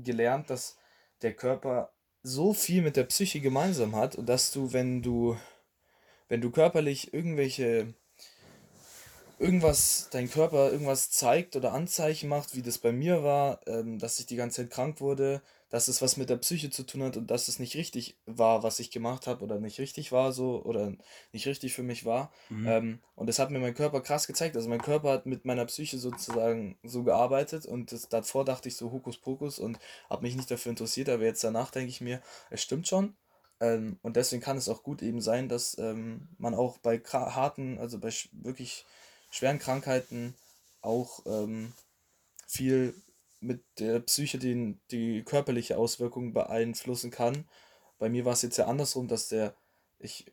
[0.04, 0.78] gelernt, dass
[1.24, 5.38] der Körper so viel mit der Psyche gemeinsam hat und dass du, wenn du,
[6.30, 7.94] wenn du körperlich irgendwelche
[9.40, 14.20] irgendwas, dein Körper irgendwas zeigt oder Anzeichen macht, wie das bei mir war, ähm, dass
[14.20, 17.18] ich die ganze Zeit krank wurde, dass es was mit der Psyche zu tun hat
[17.18, 20.64] und dass es nicht richtig war, was ich gemacht habe oder nicht richtig war so
[20.64, 20.94] oder
[21.34, 22.32] nicht richtig für mich war.
[22.50, 22.68] Mhm.
[22.68, 24.56] Ähm, und das hat mir mein Körper krass gezeigt.
[24.56, 28.78] Also mein Körper hat mit meiner Psyche sozusagen so gearbeitet und das, davor dachte ich
[28.78, 29.78] so Hokuspokus und
[30.10, 33.16] habe mich nicht dafür interessiert, aber jetzt danach denke ich mir, es stimmt schon.
[33.60, 37.80] Ähm, und deswegen kann es auch gut eben sein, dass ähm, man auch bei harten,
[37.80, 38.86] also bei wirklich
[39.32, 40.36] schweren Krankheiten
[40.82, 41.74] auch ähm,
[42.48, 42.94] viel
[43.40, 47.46] mit der Psyche den, die körperliche Auswirkung beeinflussen kann.
[48.00, 49.56] Bei mir war es jetzt ja andersrum, dass der,
[50.00, 50.26] ich,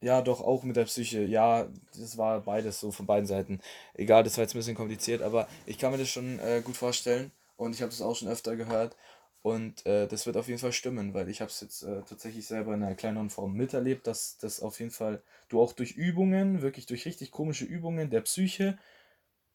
[0.00, 3.60] ja, doch auch mit der Psyche, ja, das war beides so von beiden Seiten.
[3.94, 6.76] Egal, das war jetzt ein bisschen kompliziert, aber ich kann mir das schon äh, gut
[6.76, 8.96] vorstellen und ich habe das auch schon öfter gehört
[9.42, 12.46] und äh, das wird auf jeden Fall stimmen, weil ich habe es jetzt äh, tatsächlich
[12.46, 16.62] selber in einer kleineren Form miterlebt, dass das auf jeden Fall du auch durch Übungen,
[16.62, 18.78] wirklich durch richtig komische Übungen der Psyche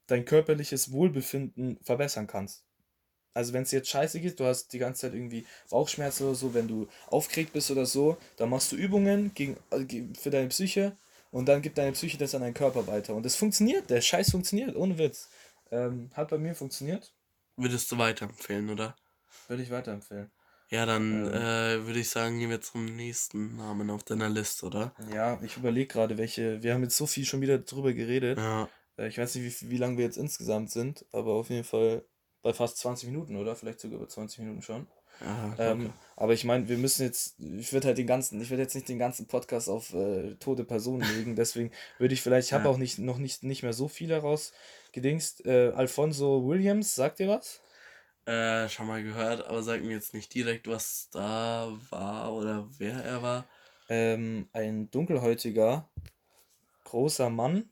[0.07, 2.63] dein körperliches Wohlbefinden verbessern kannst.
[3.33, 6.55] Also wenn es jetzt scheiße geht, du hast die ganze Zeit irgendwie Bauchschmerzen oder so,
[6.55, 9.85] wenn du aufgeregt bist oder so, dann machst du Übungen gegen, äh,
[10.19, 10.97] für deine Psyche
[11.29, 13.13] und dann gibt deine Psyche das an deinen Körper weiter.
[13.13, 15.29] Und das funktioniert, der Scheiß funktioniert, ohne Witz.
[15.69, 17.13] Ähm, hat bei mir funktioniert.
[17.57, 18.95] Würdest du weiterempfehlen, oder?
[19.47, 20.31] Würde ich weiterempfehlen.
[20.69, 24.65] Ja, dann ähm, äh, würde ich sagen, gehen wir zum nächsten Namen auf deiner Liste,
[24.65, 24.93] oder?
[25.13, 26.61] Ja, ich überlege gerade, welche.
[26.61, 28.37] Wir haben jetzt so viel schon wieder drüber geredet.
[28.37, 28.67] Ja.
[28.97, 32.03] Äh, ich weiß nicht, wie, wie lange wir jetzt insgesamt sind, aber auf jeden Fall
[32.41, 33.55] bei fast 20 Minuten, oder?
[33.55, 34.87] Vielleicht sogar über 20 Minuten schon.
[35.19, 38.61] Aha, ähm, aber ich meine, wir müssen jetzt, ich würde halt den ganzen, ich würde
[38.61, 42.53] jetzt nicht den ganzen Podcast auf äh, tote Personen legen, deswegen würde ich vielleicht, ich
[42.53, 42.69] habe ja.
[42.69, 44.53] auch nicht, noch nicht, nicht mehr so viel heraus
[44.91, 45.45] gedingst.
[45.45, 47.61] Äh, Alfonso Williams, sagt ihr was?
[48.25, 53.03] Äh, schon mal gehört, aber sag mir jetzt nicht direkt, was da war oder wer
[53.03, 53.45] er war.
[53.89, 55.89] Ähm, ein dunkelhäutiger,
[56.83, 57.69] großer Mann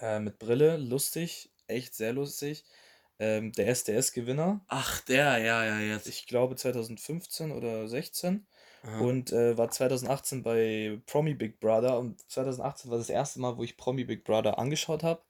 [0.00, 2.64] äh, mit Brille, lustig, echt sehr lustig.
[3.20, 4.64] Ähm, der SDS-Gewinner.
[4.68, 6.06] Ach, der, ja, ja, jetzt.
[6.06, 8.46] Ich glaube 2015 oder 16.
[8.84, 9.00] Aha.
[9.00, 11.98] Und äh, war 2018 bei Promi Big Brother.
[11.98, 15.22] Und 2018 war das erste Mal, wo ich Promi Big Brother angeschaut habe.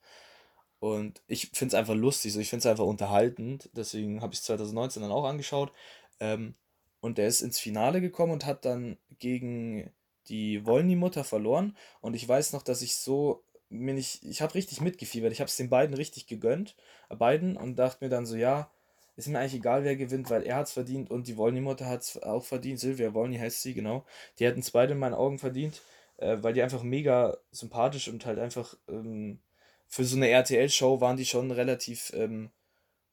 [0.81, 3.71] Und ich finde es einfach lustig, so ich finde es einfach unterhaltend.
[3.73, 5.73] Deswegen habe ich es 2019 dann auch angeschaut.
[6.21, 6.55] Ähm,
[7.01, 9.91] und der ist ins Finale gekommen und hat dann gegen
[10.29, 11.77] die Wollny-Mutter verloren.
[12.01, 15.33] Und ich weiß noch, dass ich so mir nicht, ich habe richtig mitgefiebert.
[15.33, 16.75] Ich habe es den beiden richtig gegönnt,
[17.09, 18.71] beiden, und dachte mir dann so, ja,
[19.17, 22.03] ist mir eigentlich egal, wer gewinnt, weil er hat es verdient und die Wollny-Mutter hat
[22.03, 22.79] es auch verdient.
[22.79, 24.05] Silvia Wollny heißt sie, genau.
[24.39, 25.83] Die hätten es beide in meinen Augen verdient,
[26.19, 29.41] äh, weil die einfach mega sympathisch und halt einfach ähm,
[29.89, 32.51] für so eine RTL-Show waren die schon relativ ähm,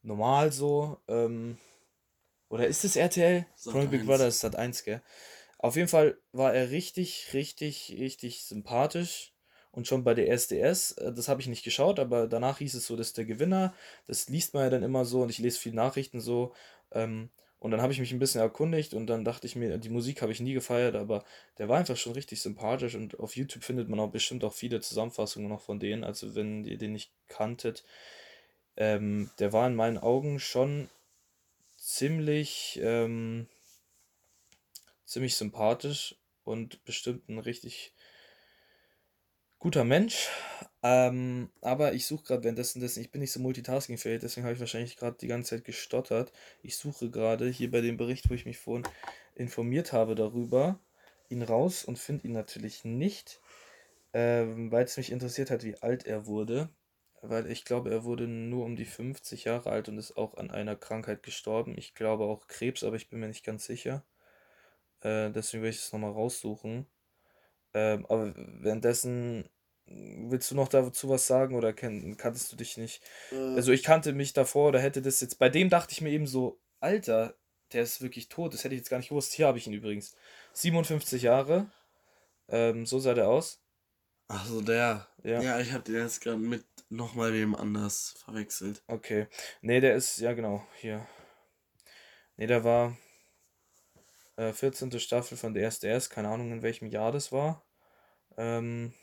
[0.04, 1.00] normal so.
[1.08, 1.58] Ähm,
[2.50, 3.48] oder ist es RTL?
[3.56, 5.02] Sat Big Brother ist Sat 1, gell?
[5.58, 9.35] Auf jeden Fall war er richtig, richtig, richtig sympathisch
[9.76, 12.88] und schon bei der SDS, äh, das habe ich nicht geschaut, aber danach hieß es
[12.88, 13.74] so, dass der Gewinner,
[14.08, 16.54] das liest man ja dann immer so und ich lese viele Nachrichten so.
[16.92, 19.90] Ähm, und dann habe ich mich ein bisschen erkundigt und dann dachte ich mir, die
[19.90, 21.26] Musik habe ich nie gefeiert, aber
[21.58, 24.82] der war einfach schon richtig sympathisch und auf YouTube findet man auch bestimmt auch viele
[24.82, 27.84] Zusammenfassungen noch von denen, also wenn ihr den nicht kanntet.
[28.78, 30.90] Ähm, der war in meinen Augen schon
[31.76, 33.48] ziemlich, ähm,
[35.06, 37.95] ziemlich sympathisch und bestimmt ein richtig
[39.60, 40.30] guter Mensch.
[40.84, 44.60] Ähm, aber ich suche gerade währenddessen, dessen, ich bin nicht so multitaskingfähig, deswegen habe ich
[44.60, 46.32] wahrscheinlich gerade die ganze Zeit gestottert.
[46.62, 48.88] Ich suche gerade hier bei dem Bericht, wo ich mich vorhin
[49.36, 50.80] informiert habe darüber,
[51.30, 53.41] ihn raus und finde ihn natürlich nicht,
[54.13, 56.70] ähm, weil es mich interessiert hat, wie alt er wurde.
[57.22, 60.52] Weil ich glaube, er wurde nur um die 50 Jahre alt und ist auch an
[60.52, 61.76] einer Krankheit gestorben.
[61.78, 64.06] Ich glaube auch Krebs, aber ich bin mir nicht ganz sicher.
[65.02, 66.88] Äh, deswegen werde ich es nochmal raussuchen.
[67.76, 69.48] Ähm, aber währenddessen
[69.88, 73.04] Willst du noch dazu was sagen oder kenn, kanntest du dich nicht?
[73.32, 73.36] Äh.
[73.56, 75.38] Also ich kannte mich davor oder hätte das jetzt.
[75.38, 77.36] Bei dem dachte ich mir eben so, Alter,
[77.72, 78.54] der ist wirklich tot.
[78.54, 79.34] Das hätte ich jetzt gar nicht gewusst.
[79.34, 80.16] Hier habe ich ihn übrigens.
[80.54, 81.70] 57 Jahre.
[82.50, 83.62] Ähm, so sah der aus.
[84.28, 85.08] Achso, der.
[85.24, 88.82] Ja, ja ich habe den jetzt gerade mit nochmal wem anders verwechselt.
[88.88, 89.28] Okay.
[89.62, 91.06] Nee, der ist, ja genau, hier.
[92.38, 92.98] Nee, der war
[94.38, 95.00] äh, 14.
[95.00, 96.10] Staffel von der SDS.
[96.10, 97.63] Keine Ahnung, in welchem Jahr das war.
[98.38, 98.93] Ähm,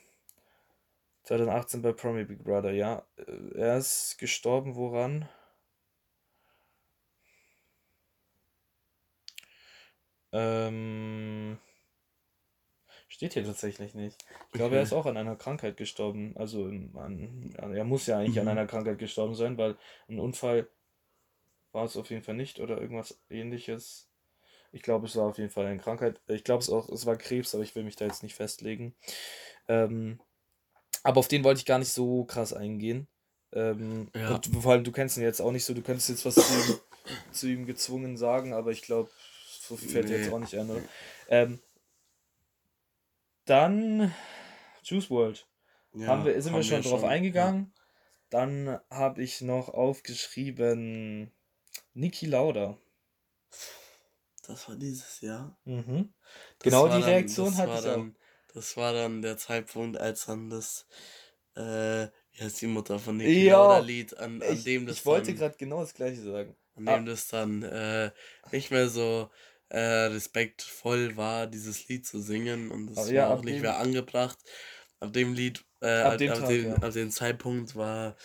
[1.23, 3.05] 2018 bei Promi Big Brother, ja.
[3.17, 5.27] Äh, er ist gestorben, woran?
[10.33, 11.59] Ähm,
[13.07, 14.25] steht hier tatsächlich nicht.
[14.47, 14.77] Ich glaube, okay.
[14.77, 16.35] er ist auch an einer Krankheit gestorben.
[16.35, 18.41] Also, an, er muss ja eigentlich mhm.
[18.41, 19.77] an einer Krankheit gestorben sein, weil
[20.09, 20.67] ein Unfall
[21.71, 24.09] war es auf jeden Fall nicht oder irgendwas ähnliches.
[24.73, 26.19] Ich glaube, es war auf jeden Fall eine Krankheit.
[26.27, 28.95] Ich glaube es auch, es war Krebs, aber ich will mich da jetzt nicht festlegen.
[29.67, 30.19] Ähm,
[31.03, 33.07] aber auf den wollte ich gar nicht so krass eingehen.
[33.51, 34.33] Ähm, ja.
[34.33, 36.41] Und vor allem, du kennst ihn jetzt auch nicht so, du könntest jetzt was zu
[36.41, 36.79] ihm,
[37.31, 39.11] zu ihm gezwungen sagen, aber ich glaube,
[39.61, 40.15] so viel fällt nee.
[40.15, 40.81] dir jetzt auch nicht ein, oder?
[41.29, 41.59] Ähm,
[43.45, 44.13] dann
[44.83, 45.47] Juice World.
[45.93, 47.71] Ja, haben wir, sind wir schon wir drauf schon, eingegangen.
[47.75, 47.81] Ja.
[48.31, 51.31] Dann habe ich noch aufgeschrieben
[51.93, 52.79] Niki Lauda.
[54.45, 55.57] Das war dieses Jahr.
[55.65, 56.13] Mhm.
[56.59, 58.05] Genau die Reaktion hatte ich auch.
[58.53, 60.85] Das war dann der Zeitpunkt, als dann das,
[61.55, 65.05] äh, wie heißt die Mutter von Niki ja, Lied, an, an ich, dem das Ich
[65.05, 66.55] wollte gerade genau das gleiche sagen.
[66.75, 67.05] An dem ah.
[67.05, 68.11] das dann äh,
[68.51, 69.29] nicht mehr so
[69.69, 74.37] äh, respektvoll war, dieses Lied zu singen und das ja, war auch nicht mehr angebracht.
[74.99, 76.75] Ab dem Lied, äh, ab, dem ab, Tag, dem, ja.
[76.75, 78.15] ab dem Zeitpunkt war,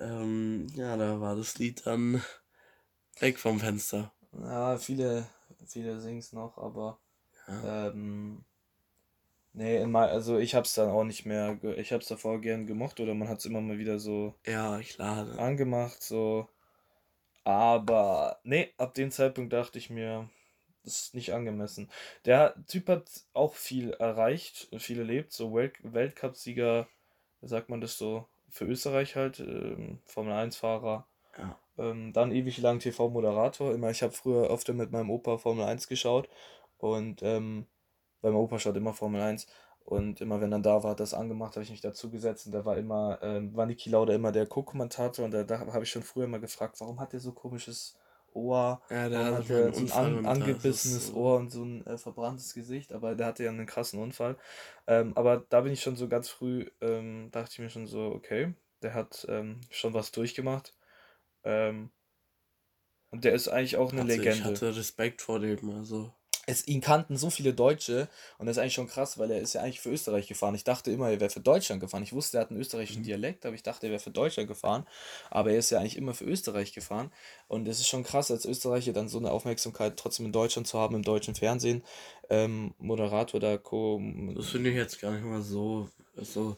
[0.00, 2.22] ähm, ja, da war das Lied dann
[3.20, 4.12] weg vom Fenster.
[4.32, 5.28] Ja, viele,
[5.66, 6.98] viele singen es noch, aber
[7.48, 7.88] ja.
[7.88, 8.44] ähm,
[9.52, 13.00] Nee, in mein, also ich hab's dann auch nicht mehr, ich hab's davor gern gemocht
[13.00, 15.38] oder man hat's immer mal wieder so ja, klar.
[15.38, 16.48] angemacht, so.
[17.42, 20.30] Aber nee, ab dem Zeitpunkt dachte ich mir,
[20.84, 21.90] das ist nicht angemessen.
[22.24, 26.86] Der Typ hat auch viel erreicht, viel erlebt, so Welt Weltcup-Sieger,
[27.42, 31.06] sagt man das so, für Österreich halt, ähm, Formel 1-Fahrer.
[31.38, 31.58] Ja.
[31.80, 33.74] Ähm, dann ewig lang TV-Moderator.
[33.74, 36.28] Immer, ich habe früher öfter mit meinem Opa Formel 1 geschaut.
[36.78, 37.66] Und ähm,
[38.20, 39.46] weil mein Opa schaut immer Formel 1
[39.84, 42.46] und immer wenn dann da war, hat das angemacht, habe ich mich dazu gesetzt.
[42.46, 45.24] Und da war immer, ähm, war Niki Lauda immer der Co-Kommentator.
[45.24, 47.96] Und da, da habe ich schon früher mal gefragt, warum hat der so komisches
[48.32, 51.14] Ohr, ja, der hat, hat der so ein an, angebissenes so.
[51.14, 54.36] Ohr und so ein äh, verbranntes Gesicht, aber der hatte ja einen krassen Unfall.
[54.86, 58.12] Ähm, aber da bin ich schon so ganz früh, ähm, dachte ich mir schon so,
[58.14, 60.74] okay, der hat ähm, schon was durchgemacht.
[61.44, 61.90] Ähm,
[63.10, 64.38] und der ist eigentlich auch eine also Legende.
[64.38, 66.12] Ich hatte Respekt vor dem, also.
[66.46, 69.54] es, ihn kannten so viele Deutsche und das ist eigentlich schon krass, weil er ist
[69.54, 70.54] ja eigentlich für Österreich gefahren.
[70.54, 72.04] Ich dachte immer, er wäre für Deutschland gefahren.
[72.04, 73.06] Ich wusste, er hat einen österreichischen mhm.
[73.06, 74.86] Dialekt, aber ich dachte, er wäre für Deutschland gefahren.
[75.28, 77.10] Aber er ist ja eigentlich immer für Österreich gefahren.
[77.48, 80.78] Und es ist schon krass, als Österreicher dann so eine Aufmerksamkeit trotzdem in Deutschland zu
[80.78, 81.82] haben, im deutschen Fernsehen.
[82.28, 84.00] Ähm, Moderator da, Co.
[84.36, 85.88] Das finde ich jetzt gar nicht mal so.
[86.16, 86.56] so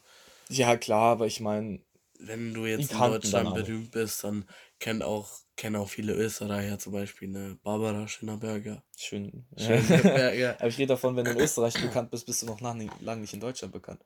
[0.50, 1.80] ja, klar, aber ich meine.
[2.24, 4.44] Wenn du jetzt in Deutschland berühmt bist, dann
[4.78, 8.82] kennt auch kenne auch viele Österreicher, zum Beispiel eine Barbara Schönerberger.
[8.96, 9.46] Schön.
[9.56, 10.56] Schönerberger.
[10.58, 13.20] Aber ich rede davon, wenn du in Österreich bekannt bist, bist du noch lange lang
[13.20, 14.04] nicht in Deutschland bekannt.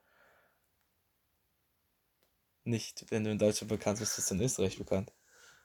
[2.63, 5.13] Nicht, wenn du in Deutschland bekannt bist, bist du in Österreich bekannt.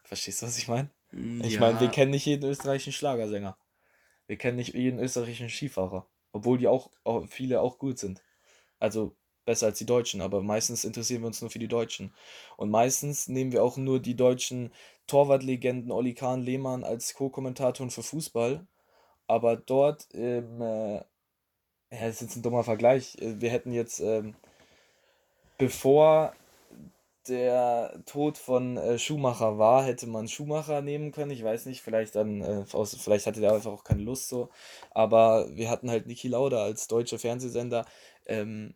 [0.04, 0.90] Verstehst du, was ich meine?
[1.10, 1.60] Mm, ich ja.
[1.60, 3.56] meine, wir kennen nicht jeden österreichischen Schlagersänger.
[4.26, 6.06] Wir kennen nicht jeden österreichischen Skifahrer.
[6.32, 8.22] Obwohl die auch, auch viele auch gut sind.
[8.78, 12.14] Also besser als die Deutschen, aber meistens interessieren wir uns nur für die Deutschen.
[12.56, 14.72] Und meistens nehmen wir auch nur die deutschen
[15.06, 18.66] Torwartlegenden Olli Kahn, Lehmann als Co-Kommentator für Fußball.
[19.26, 21.04] Aber dort, ähm, äh, ja,
[21.90, 23.16] das ist jetzt ein dummer Vergleich.
[23.20, 24.34] Äh, wir hätten jetzt, ähm,
[25.58, 26.34] bevor
[27.28, 31.30] der Tod von äh, Schumacher war, hätte man Schumacher nehmen können.
[31.30, 34.48] Ich weiß nicht, vielleicht dann, äh, aus, vielleicht hatte der einfach auch keine Lust so.
[34.90, 37.86] Aber wir hatten halt Niki Lauda als deutscher Fernsehsender.
[38.26, 38.74] Ähm,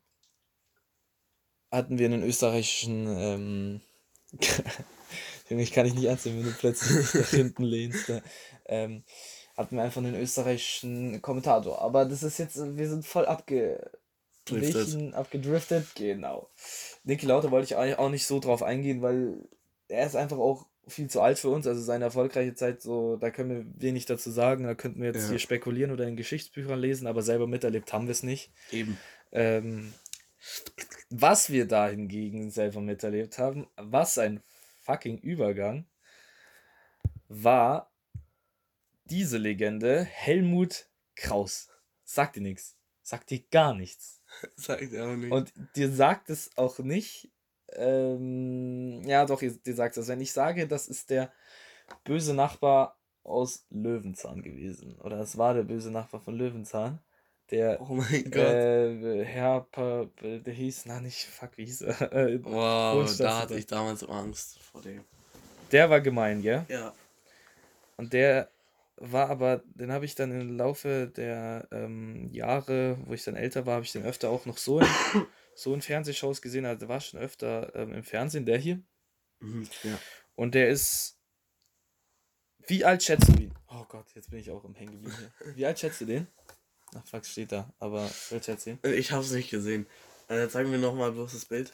[1.70, 3.80] hatten wir einen österreichischen, ähm,
[5.48, 8.08] ich kann ich nicht ernst nehmen, wenn du plötzlich nach hinten lehnst.
[8.08, 8.22] Ne?
[8.66, 9.04] Ähm,
[9.56, 11.80] hatten wir einfach einen österreichischen Kommentator.
[11.80, 13.90] Aber das ist jetzt, wir sind voll abge
[15.12, 16.48] abgedriftet, genau.
[17.02, 19.38] Niki Lauter wollte ich eigentlich auch nicht so drauf eingehen, weil
[19.88, 21.66] er ist einfach auch viel zu alt für uns.
[21.66, 24.64] Also seine erfolgreiche Zeit, so, da können wir wenig dazu sagen.
[24.64, 25.30] Da könnten wir jetzt ja.
[25.30, 28.52] hier spekulieren oder in Geschichtsbüchern lesen, aber selber miterlebt haben wir es nicht.
[28.70, 28.96] Eben.
[29.32, 29.92] Ähm,
[31.10, 34.42] was wir da hingegen selber miterlebt haben, was ein
[34.82, 35.86] fucking Übergang,
[37.28, 37.90] war
[39.04, 41.68] diese Legende Helmut Kraus.
[42.04, 42.76] Sagt dir nichts.
[43.02, 44.20] Sagt dir gar nichts.
[44.56, 45.32] sagt dir auch nicht.
[45.32, 47.30] Und dir sagt es auch nicht.
[47.72, 50.08] Ähm, ja, doch, dir sagt es.
[50.08, 51.32] Wenn ich sage, das ist der
[52.04, 54.98] böse Nachbar aus Löwenzahn gewesen.
[55.00, 57.00] Oder es war der böse Nachbar von Löwenzahn
[57.50, 58.34] der oh mein Gott.
[58.36, 59.66] Äh, Herr,
[60.22, 62.12] der hieß, na nicht, fuck, wie hieß er?
[62.12, 65.04] Äh, wow, da hatte ich damals Angst vor dem.
[65.72, 66.64] Der war gemein, gell?
[66.68, 66.94] Ja.
[67.96, 68.50] Und der
[68.96, 73.66] war aber, den habe ich dann im Laufe der ähm, Jahre, wo ich dann älter
[73.66, 74.86] war, habe ich den öfter auch noch so in,
[75.54, 76.64] so in Fernsehshows gesehen.
[76.64, 78.80] Also der war schon öfter ähm, im Fernsehen, der hier.
[79.40, 79.98] Mhm, ja.
[80.34, 81.18] Und der ist.
[82.68, 83.54] Wie alt schätzt du ihn?
[83.68, 85.54] Oh Gott, jetzt bin ich auch im Hängen geblieben hier.
[85.54, 86.26] Wie alt schätzt du den?
[86.94, 87.72] Ach, fuck, steht da.
[87.78, 88.78] Aber willst du erzählen?
[88.82, 89.86] Äh, ich hab's nicht gesehen.
[90.28, 91.72] Äh, zeigen wir nochmal bloß das Bild.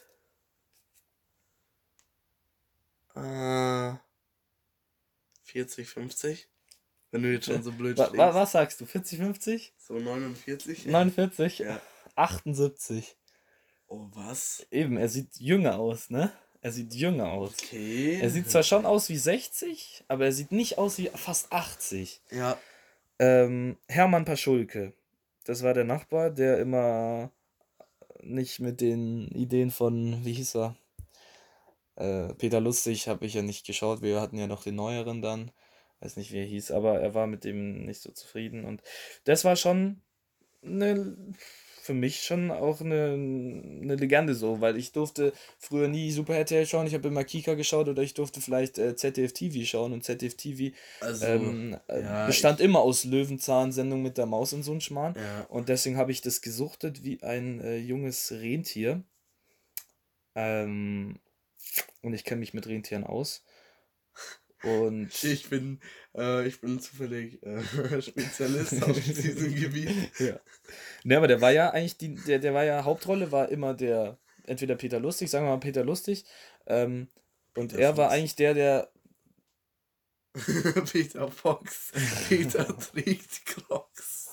[3.14, 3.94] Äh,
[5.44, 6.48] 40, 50.
[7.10, 8.16] Wenn du jetzt schon so blöd stehst.
[8.16, 8.86] Was, was sagst du?
[8.86, 9.74] 40, 50?
[9.76, 10.86] So 49?
[10.86, 11.58] 49?
[11.58, 11.80] Ja.
[12.16, 13.16] 78.
[13.88, 14.66] Oh, was?
[14.70, 16.32] Eben, er sieht jünger aus, ne?
[16.62, 17.52] Er sieht jünger aus.
[17.62, 18.18] Okay.
[18.20, 22.22] Er sieht zwar schon aus wie 60, aber er sieht nicht aus wie fast 80.
[22.30, 22.56] Ja.
[23.18, 24.94] Ähm, Hermann Paschulke.
[25.44, 27.30] Das war der Nachbar, der immer
[28.22, 30.76] nicht mit den Ideen von, wie hieß er?
[31.96, 34.02] Äh, Peter Lustig habe ich ja nicht geschaut.
[34.02, 35.50] Wir hatten ja noch den neueren dann.
[36.00, 38.64] Weiß nicht, wie er hieß, aber er war mit dem nicht so zufrieden.
[38.64, 38.82] Und
[39.24, 40.02] das war schon
[40.64, 41.16] eine
[41.82, 46.64] für mich schon auch eine, eine Legende so, weil ich durfte früher nie Super RTL
[46.64, 50.04] schauen, ich habe immer Kika geschaut oder ich durfte vielleicht äh, ZDF TV schauen und
[50.04, 54.70] ZDF TV also, ähm, äh, ja, bestand immer aus Löwenzahn-Sendung mit der Maus und so
[54.70, 55.16] ein Schmarrn.
[55.16, 55.46] Ja.
[55.48, 59.02] und deswegen habe ich das gesuchtet wie ein äh, junges Rentier.
[60.36, 61.18] Ähm,
[62.00, 63.42] und ich kenne mich mit Rentieren aus
[64.62, 65.80] und ich bin,
[66.16, 67.62] äh, ich bin zufällig äh,
[68.02, 69.90] Spezialist auf diesem Gebiet.
[70.18, 70.40] Ja.
[71.04, 74.18] Ne, aber der war ja eigentlich, die, der, der war ja, Hauptrolle war immer der,
[74.44, 76.24] entweder Peter Lustig, sagen wir mal Peter Lustig.
[76.66, 77.08] Ähm,
[77.54, 77.98] und Peter er Fox.
[77.98, 78.92] war eigentlich der, der.
[80.90, 81.92] Peter Fox.
[82.28, 84.32] Peter trägt Crocs.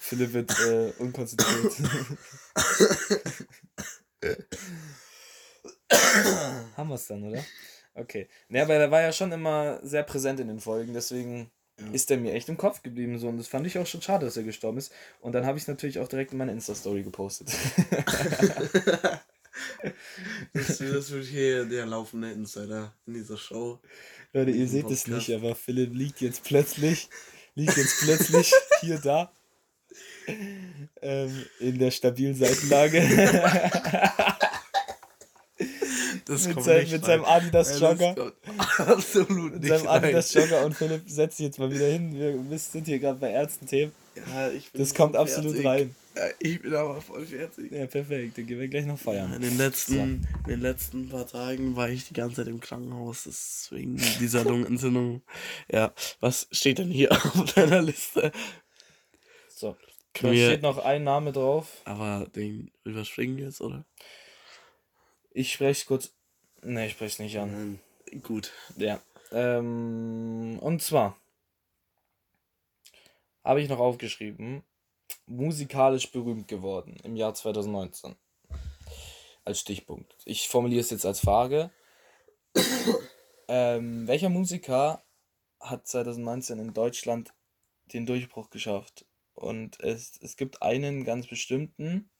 [0.00, 1.74] Philipp wird äh, unkonzentriert.
[6.76, 7.44] Haben wir es dann, oder?
[7.98, 8.28] Okay.
[8.48, 11.86] Ne, aber der war ja schon immer sehr präsent in den Folgen, deswegen ja.
[11.92, 13.18] ist der mir echt im Kopf geblieben.
[13.18, 13.28] So.
[13.28, 14.92] Und das fand ich auch schon schade, dass er gestorben ist.
[15.20, 17.48] Und dann habe ich es natürlich auch direkt in meine Insta-Story gepostet.
[20.52, 23.80] das, das wird hier der laufende Insider in dieser Show.
[24.32, 27.08] Leute, ihr seht es nicht, aber Philipp liegt jetzt plötzlich,
[27.54, 29.32] liegt jetzt plötzlich hier da.
[31.00, 33.00] Ähm, in der stabilen Seitenlage.
[36.28, 38.32] Das mit, sein, mit seinem Adidas Jogger.
[38.78, 42.14] absolut mit seinem Adidas Jogger und Philipp, setz dich jetzt mal wieder hin.
[42.48, 43.92] Wir sind hier gerade bei Ärzten-Themen.
[44.14, 45.34] Ja, Das kommt fertig.
[45.36, 45.94] absolut rein.
[46.40, 47.70] Ich bin aber voll fertig.
[47.70, 48.36] Ja, perfekt.
[48.36, 49.32] Dann gehen wir gleich noch feiern.
[49.34, 50.00] In den letzten, so.
[50.00, 55.22] in den letzten paar Tagen war ich die ganze Zeit im Krankenhaus, deswegen dieser Lungenentzündung.
[55.70, 58.32] Ja, was steht denn hier auf deiner Liste?
[59.48, 59.76] So.
[60.20, 61.68] Da steht noch ein Name drauf.
[61.84, 63.84] Aber den überspringen wir jetzt, oder?
[65.30, 66.12] Ich spreche kurz.
[66.62, 67.80] Ne, ich spreche es nicht an.
[68.22, 68.52] Gut.
[68.76, 69.00] Ja.
[69.32, 71.16] Ähm, und zwar
[73.44, 74.62] habe ich noch aufgeschrieben,
[75.26, 78.16] musikalisch berühmt geworden im Jahr 2019.
[79.44, 80.14] Als Stichpunkt.
[80.24, 81.70] Ich formuliere es jetzt als Frage.
[83.48, 85.02] ähm, welcher Musiker
[85.60, 87.32] hat 2019 in Deutschland
[87.92, 89.06] den Durchbruch geschafft?
[89.34, 92.10] Und es, es gibt einen ganz bestimmten.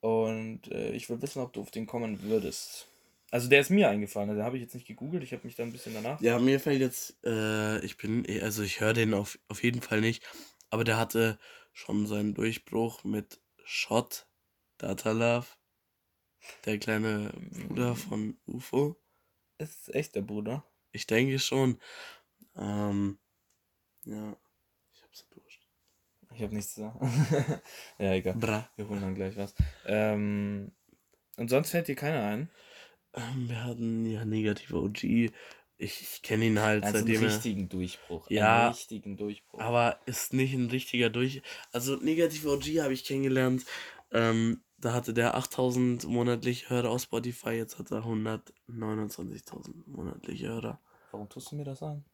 [0.00, 2.88] Und äh, ich will wissen, ob du auf den kommen würdest.
[3.34, 5.56] Also der ist mir eingefallen, also, den habe ich jetzt nicht gegoogelt, ich habe mich
[5.56, 6.20] da ein bisschen danach.
[6.20, 10.00] Ja, mir fällt jetzt, äh, ich bin, also ich höre den auf, auf jeden Fall
[10.00, 10.22] nicht,
[10.70, 11.40] aber der hatte
[11.72, 14.28] schon seinen Durchbruch mit Shot,
[14.78, 15.48] Data Love,
[16.64, 17.32] der kleine
[17.66, 17.96] Bruder mhm.
[17.96, 19.02] von UFO.
[19.58, 20.64] Ist echt der Bruder?
[20.92, 21.80] Ich denke schon.
[22.54, 23.18] Ähm,
[24.04, 24.36] ja.
[26.36, 27.00] Ich habe nichts zu sagen.
[27.98, 28.34] ja, egal.
[28.34, 28.70] Bra.
[28.76, 29.56] Wir holen dann gleich was.
[29.86, 30.70] Ähm,
[31.36, 32.48] und sonst fällt dir keiner ein?
[33.14, 35.04] Ähm, wir hatten ja negative OG.
[35.04, 35.32] Ich,
[35.78, 37.16] ich kenne ihn halt also seitdem.
[37.16, 38.30] Einen richtigen Durchbruch.
[38.30, 38.68] Ja.
[38.68, 39.60] Richtigen Durchbruch.
[39.60, 41.48] Aber ist nicht ein richtiger Durchbruch.
[41.72, 43.64] Also negative OG habe ich kennengelernt.
[44.12, 50.78] Ähm, da hatte der 8000 monatliche Hörer auf Spotify, jetzt hat er 129.000 monatliche Hörer.
[51.10, 52.04] Warum tust du mir das an?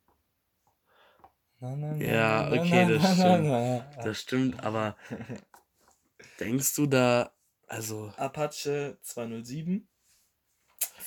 [1.60, 4.06] Ja, okay, das stimmt.
[4.06, 4.96] Das stimmt, aber
[6.40, 7.32] denkst du da,
[7.66, 8.12] also.
[8.16, 9.86] Apache 207.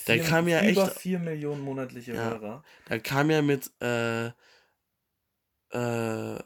[0.06, 0.76] Der kam ja über echt.
[0.76, 2.64] Über 4 Millionen monatliche ja, Hörer.
[2.88, 4.32] Der kam ja mit, äh, äh,
[5.70, 6.44] der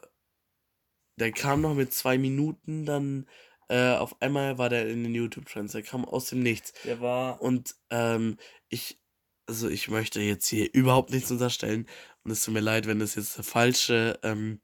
[1.33, 3.27] kam noch mit zwei Minuten, dann
[3.67, 5.73] äh, auf einmal war der in den YouTube-Trends.
[5.73, 6.73] Der kam aus dem Nichts.
[6.83, 7.41] Der war.
[7.41, 8.37] Und ähm,
[8.69, 8.99] ich,
[9.45, 11.87] also ich möchte jetzt hier überhaupt nichts unterstellen,
[12.23, 14.61] und es tut mir leid, wenn das jetzt eine falsche ähm,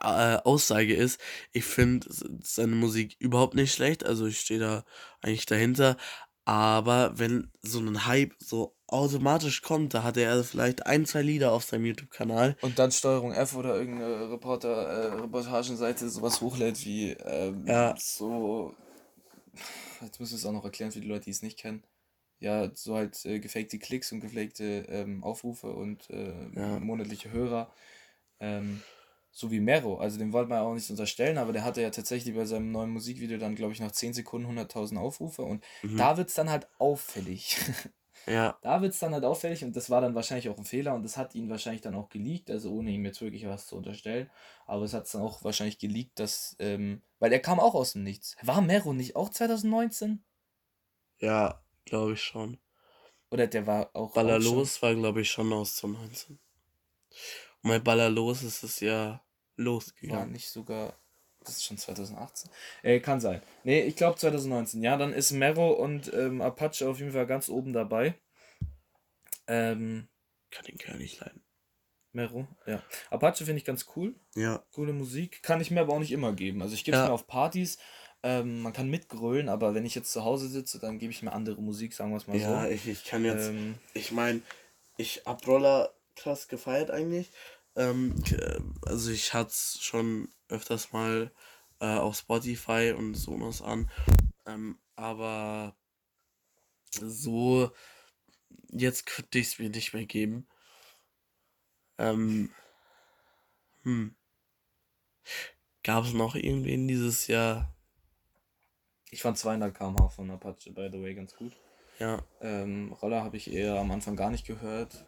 [0.00, 1.20] äh, Aussage ist.
[1.52, 2.08] Ich finde
[2.42, 4.84] seine Musik überhaupt nicht schlecht, also ich stehe da
[5.20, 5.96] eigentlich dahinter.
[6.50, 11.52] Aber wenn so ein Hype so automatisch kommt, da hat er vielleicht ein, zwei Lieder
[11.52, 12.56] auf seinem YouTube-Kanal.
[12.60, 17.94] Und dann Steuerung F oder irgendeine Reporter, äh, Reportagenseite sowas hochlädt wie ähm, ja.
[17.96, 18.74] so.
[20.00, 21.84] Jetzt muss ich es auch noch erklären für die Leute, die es nicht kennen
[22.40, 26.80] ja, so halt äh, gefakte Klicks und gefakte ähm, Aufrufe und äh, ja.
[26.80, 27.70] monatliche Hörer.
[28.40, 28.82] Ähm,
[29.30, 29.98] so wie Mero.
[29.98, 32.90] Also dem wollte man auch nicht unterstellen, aber der hatte ja tatsächlich bei seinem neuen
[32.90, 35.96] Musikvideo dann, glaube ich, nach 10 Sekunden 100.000 Aufrufe und mhm.
[35.96, 37.56] da wird es dann halt auffällig.
[38.26, 38.58] Ja.
[38.60, 41.04] Da wird es dann halt auffällig und das war dann wahrscheinlich auch ein Fehler und
[41.04, 44.28] das hat ihn wahrscheinlich dann auch geleakt, also ohne ihm jetzt wirklich was zu unterstellen.
[44.66, 47.94] Aber es hat es dann auch wahrscheinlich geleakt, dass, ähm, weil er kam auch aus
[47.94, 48.36] dem Nichts.
[48.42, 50.22] War Mero nicht auch 2019?
[51.18, 52.58] Ja, Glaube ich schon.
[53.30, 54.14] Oder der war auch.
[54.14, 56.38] Ballerlos war, glaube ich, schon aus 2019.
[57.62, 59.22] Und bei Ballerlos ist es ja
[59.56, 60.18] losgegangen.
[60.18, 60.94] War nicht sogar.
[61.40, 62.50] Das ist schon 2018.
[62.82, 63.42] Äh, kann sein.
[63.64, 64.82] Nee, ich glaube 2019.
[64.82, 68.14] Ja, dann ist Mero und ähm, Apache auf jeden Fall ganz oben dabei.
[69.46, 70.08] Ähm,
[70.50, 71.42] kann den Kerl nicht leiden.
[72.12, 72.82] Mero, ja.
[73.08, 74.14] Apache finde ich ganz cool.
[74.34, 74.64] Ja.
[74.72, 75.42] Coole Musik.
[75.42, 76.60] Kann ich mir aber auch nicht immer geben.
[76.60, 77.08] Also ich gebe es ja.
[77.08, 77.78] mir auf Partys,
[78.22, 81.32] ähm, man kann mitgrölen, aber wenn ich jetzt zu Hause sitze, dann gebe ich mir
[81.32, 82.54] andere Musik, sagen wir es mal ja, so.
[82.54, 84.42] Ja, ich, ich kann jetzt, ähm, ich meine,
[84.98, 87.30] ich hab Roller krass gefeiert eigentlich.
[87.76, 88.22] Ähm,
[88.82, 91.30] also ich hatte es schon öfters mal
[91.80, 93.90] äh, auf Spotify und Sonos an.
[94.46, 95.76] Ähm, aber
[96.92, 97.70] so,
[98.70, 100.46] jetzt könnte ich es mir nicht mehr geben.
[101.98, 102.52] Ähm,
[103.82, 104.14] hm.
[105.82, 107.74] Gab es noch irgendwen dieses Jahr,
[109.10, 111.56] ich fand 200 km/h von Apache, by the way, ganz gut.
[111.98, 112.22] Ja.
[112.40, 115.04] Ähm, Roller habe ich eher am Anfang gar nicht gehört.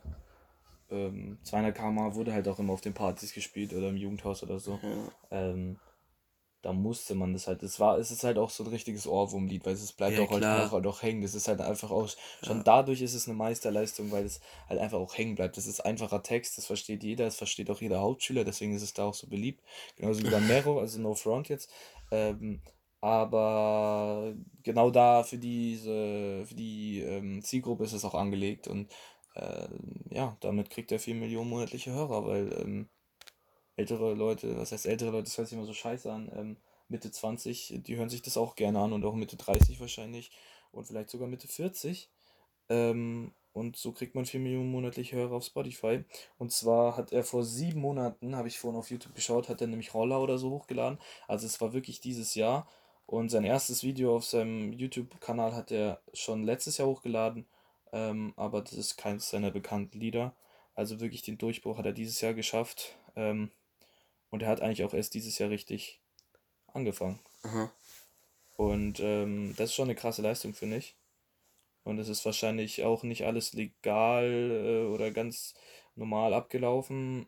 [0.92, 4.60] Ähm, 200 km/h wurde halt auch immer auf den Partys gespielt oder im Jugendhaus oder
[4.60, 4.78] so.
[4.82, 5.48] Ja.
[5.50, 5.78] Ähm,
[6.62, 7.62] da musste man das halt.
[7.64, 10.30] Es war, es ist halt auch so ein richtiges Ohrwurmlied, weil es bleibt ja, auch
[10.30, 11.22] halt einfach halt auch hängen.
[11.22, 12.08] Das ist halt einfach auch.
[12.42, 12.62] Schon ja.
[12.62, 15.56] dadurch ist es eine Meisterleistung, weil es halt einfach auch hängen bleibt.
[15.56, 18.94] Das ist einfacher Text, das versteht jeder, das versteht auch jeder Hauptschüler, deswegen ist es
[18.94, 19.60] da auch so beliebt.
[19.96, 21.68] Genauso wie bei Mero, also No Front jetzt.
[22.12, 22.60] Ähm,
[23.00, 24.32] aber
[24.62, 28.88] genau da für diese, für die ähm, Zielgruppe ist es auch angelegt und
[29.34, 29.68] äh,
[30.10, 32.88] ja, damit kriegt er 4 Millionen monatliche Hörer, weil ähm,
[33.76, 36.56] ältere Leute, was heißt ältere Leute, das hört sich immer so scheiße an, ähm,
[36.88, 40.30] Mitte 20, die hören sich das auch gerne an und auch Mitte 30 wahrscheinlich
[40.72, 42.10] und vielleicht sogar Mitte 40.
[42.68, 46.04] Ähm, und so kriegt man 4 Millionen monatlich Hörer auf Spotify.
[46.38, 49.66] Und zwar hat er vor sieben Monaten, habe ich vorhin auf YouTube geschaut, hat er
[49.66, 50.98] nämlich Roller oder so hochgeladen.
[51.28, 52.66] Also es war wirklich dieses Jahr.
[53.06, 57.46] Und sein erstes Video auf seinem YouTube-Kanal hat er schon letztes Jahr hochgeladen.
[57.92, 60.34] Ähm, aber das ist keins seiner bekannten Lieder.
[60.74, 62.96] Also wirklich den Durchbruch hat er dieses Jahr geschafft.
[63.16, 63.50] Ähm,
[64.30, 66.00] und er hat eigentlich auch erst dieses Jahr richtig
[66.68, 67.20] angefangen.
[67.42, 67.70] Aha.
[68.56, 70.96] Und ähm, das ist schon eine krasse Leistung, finde ich.
[71.84, 75.54] Und es ist wahrscheinlich auch nicht alles legal äh, oder ganz
[75.96, 77.26] normal abgelaufen,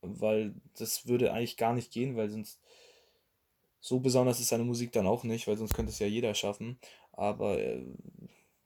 [0.00, 2.60] weil das würde eigentlich gar nicht gehen, weil sonst
[3.80, 6.78] so besonders ist seine Musik dann auch nicht, weil sonst könnte es ja jeder schaffen.
[7.12, 7.84] Aber äh,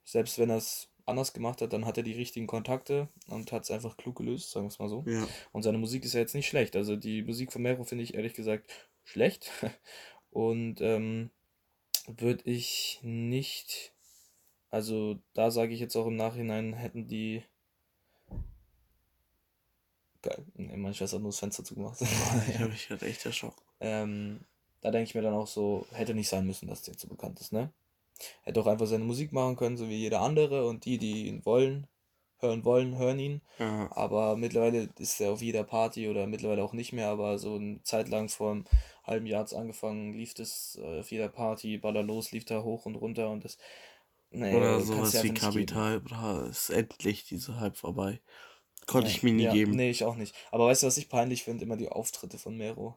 [0.04, 3.64] selbst wenn er es anders gemacht hat, dann hat er die richtigen Kontakte und hat
[3.64, 5.04] es einfach klug gelöst, sagen wir es mal so.
[5.06, 5.26] Ja.
[5.52, 6.76] Und seine Musik ist ja jetzt nicht schlecht.
[6.76, 8.70] Also die Musik von Mero finde ich ehrlich gesagt
[9.04, 9.50] schlecht.
[10.30, 11.30] Und ähm,
[12.08, 13.94] würde ich nicht
[14.74, 17.44] also da sage ich jetzt auch im Nachhinein, hätten die.
[20.20, 20.44] Geil.
[20.56, 22.00] Nee, meine Schwester hat nur das Fenster zugemacht.
[22.48, 23.62] ich habe mich halt echt erschrocken.
[23.78, 24.40] Ähm,
[24.80, 27.38] da denke ich mir dann auch so, hätte nicht sein müssen, dass der zu bekannt
[27.38, 27.72] ist, ne?
[28.42, 31.44] Hätte auch einfach seine Musik machen können, so wie jeder andere und die, die ihn
[31.44, 31.86] wollen,
[32.38, 33.40] hören wollen, hören ihn.
[33.58, 33.90] Ja.
[33.92, 37.82] Aber mittlerweile ist er auf jeder Party oder mittlerweile auch nicht mehr, aber so eine
[37.82, 38.64] Zeit lang vor einem
[39.04, 42.62] halben Jahr hat es angefangen, lief das äh, auf jeder Party, Baller los, lief da
[42.62, 43.58] hoch und runter und das
[44.34, 48.20] Nee, Oder sowas wie Kapital, bra, ist endlich diese Halb vorbei.
[48.86, 49.76] Konnte nee, ich mir nie ja, geben.
[49.76, 50.34] Nee, ich auch nicht.
[50.50, 51.64] Aber weißt du, was ich peinlich finde?
[51.64, 52.96] Immer die Auftritte von Mero.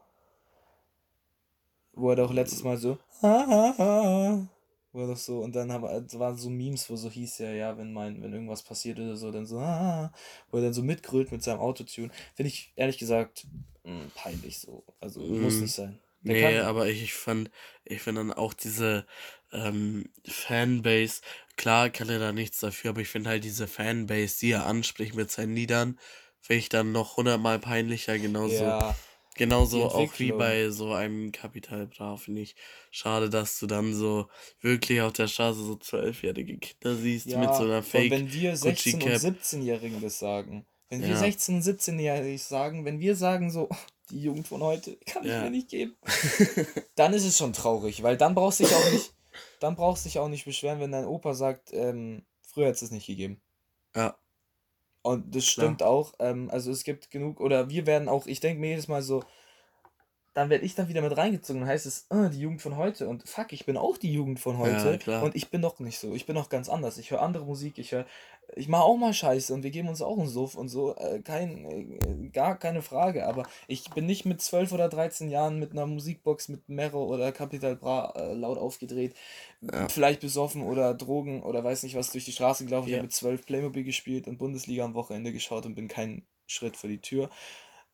[1.93, 2.97] Wo er doch letztes Mal so,
[4.91, 7.77] wo er doch so, und dann haben, waren so Memes, wo so hieß ja, ja,
[7.77, 11.43] wenn mein, wenn irgendwas passiert oder so, dann so, wo er dann so mitgrölt mit
[11.43, 12.09] seinem Autotune.
[12.35, 13.45] Finde ich ehrlich gesagt
[13.83, 14.83] mh, hm, peinlich so.
[14.99, 15.41] Also mm.
[15.41, 15.99] muss nicht sein.
[16.21, 17.51] Der nee, aber ich, ich fand,
[17.85, 19.05] ich finde dann auch diese
[19.53, 21.21] ähm, Fanbase,
[21.55, 25.15] klar kann er da nichts dafür, aber ich finde halt diese Fanbase, die er anspricht
[25.15, 25.99] mit seinen Liedern,
[26.41, 28.63] finde ich dann noch hundertmal peinlicher, genauso.
[28.63, 28.95] Ja,
[29.37, 32.55] genauso auch wie bei so einem Kapital Bra, finde ich
[32.91, 34.27] schade, dass du dann so
[34.61, 38.11] wirklich auf der Straße so zwölfjährige Kinder siehst ja, mit so einer Fake.
[38.11, 41.21] wenn wir 16- und 17-Jährigen das sagen, wenn wir ja.
[41.21, 43.69] 16- und 17-Jährige sagen, wenn wir sagen so,
[44.09, 45.95] die Jugend von heute kann ich mir nicht geben.
[46.95, 49.13] dann ist es schon traurig, weil dann brauchst du dich auch nicht,
[49.59, 52.81] dann brauchst du dich auch nicht beschweren, wenn dein Opa sagt, ähm, früher hat es
[52.81, 53.41] es nicht gegeben.
[53.95, 54.17] Ja.
[55.07, 55.87] Und das stimmt ja.
[55.87, 56.13] auch.
[56.19, 59.23] Ähm, also es gibt genug, oder wir werden auch, ich denke mir jedes Mal so,
[60.37, 61.61] dann werde ich dann wieder mit reingezogen.
[61.61, 63.07] Dann heißt es, oh, die Jugend von heute.
[63.07, 64.99] Und fuck, ich bin auch die Jugend von heute.
[65.07, 66.13] Ja, und ich bin doch nicht so.
[66.13, 66.99] Ich bin doch ganz anders.
[66.99, 68.05] Ich höre andere Musik, ich höre.
[68.55, 70.95] Ich mache auch mal Scheiße und wir geben uns auch einen Suff und so.
[70.95, 73.25] Äh, kein, äh, gar keine Frage.
[73.25, 77.31] Aber ich bin nicht mit 12 oder 13 Jahren mit einer Musikbox mit Mero oder
[77.31, 79.15] Capital Bra äh, laut aufgedreht.
[79.61, 79.89] Ja.
[79.89, 82.89] Vielleicht besoffen oder Drogen oder weiß nicht was durch die Straße gelaufen.
[82.89, 82.91] Ja.
[82.91, 86.77] Ich habe mit 12 Playmobil gespielt und Bundesliga am Wochenende geschaut und bin keinen Schritt
[86.77, 87.31] vor die Tür.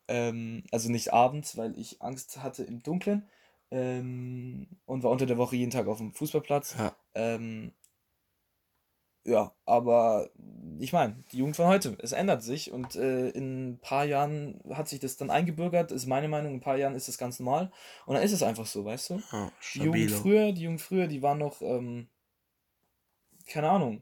[0.08, 3.28] Ähm, also nicht abends, weil ich Angst hatte im Dunkeln.
[3.72, 6.76] Ähm, und war unter der Woche jeden Tag auf dem Fußballplatz.
[6.78, 7.72] Ja, ähm,
[9.24, 10.30] ja aber
[10.80, 14.62] ich meine, die Jugend von heute, es ändert sich und äh, in ein paar Jahren
[14.72, 17.40] hat sich das dann eingebürgert, ist meine Meinung, in ein paar Jahren ist das ganz
[17.40, 17.72] normal
[18.06, 19.22] und dann ist es einfach so, weißt du?
[19.32, 22.10] Ja, die Jugend früher, die Jugend früher, die waren noch, ähm,
[23.48, 24.02] keine Ahnung,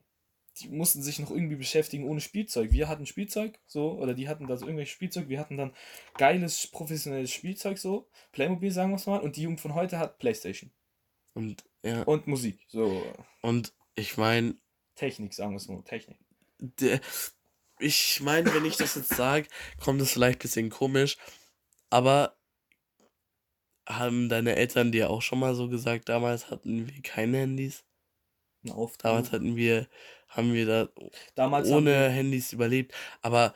[0.59, 2.71] die mussten sich noch irgendwie beschäftigen ohne Spielzeug.
[2.71, 5.73] Wir hatten Spielzeug, so, oder die hatten da so irgendwelches Spielzeug, wir hatten dann
[6.17, 10.19] geiles, professionelles Spielzeug, so, Playmobil, sagen wir es mal, und die Jugend von heute hat
[10.19, 10.71] Playstation.
[11.33, 12.03] Und, ja.
[12.03, 13.03] Und Musik, so.
[13.41, 14.55] Und ich meine.
[14.95, 16.17] Technik, sagen wir es mal, Technik.
[16.59, 16.99] Der,
[17.79, 19.47] ich meine, wenn ich das jetzt sage,
[19.79, 21.17] kommt es vielleicht ein bisschen komisch,
[21.89, 22.37] aber
[23.87, 27.83] haben deine Eltern dir auch schon mal so gesagt, damals hatten wir keine Handys?
[28.63, 29.87] Damals hatten wir
[30.31, 30.89] haben wir da
[31.35, 32.93] Damals ohne wir Handys überlebt.
[33.21, 33.53] Aber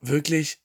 [0.00, 0.58] wirklich,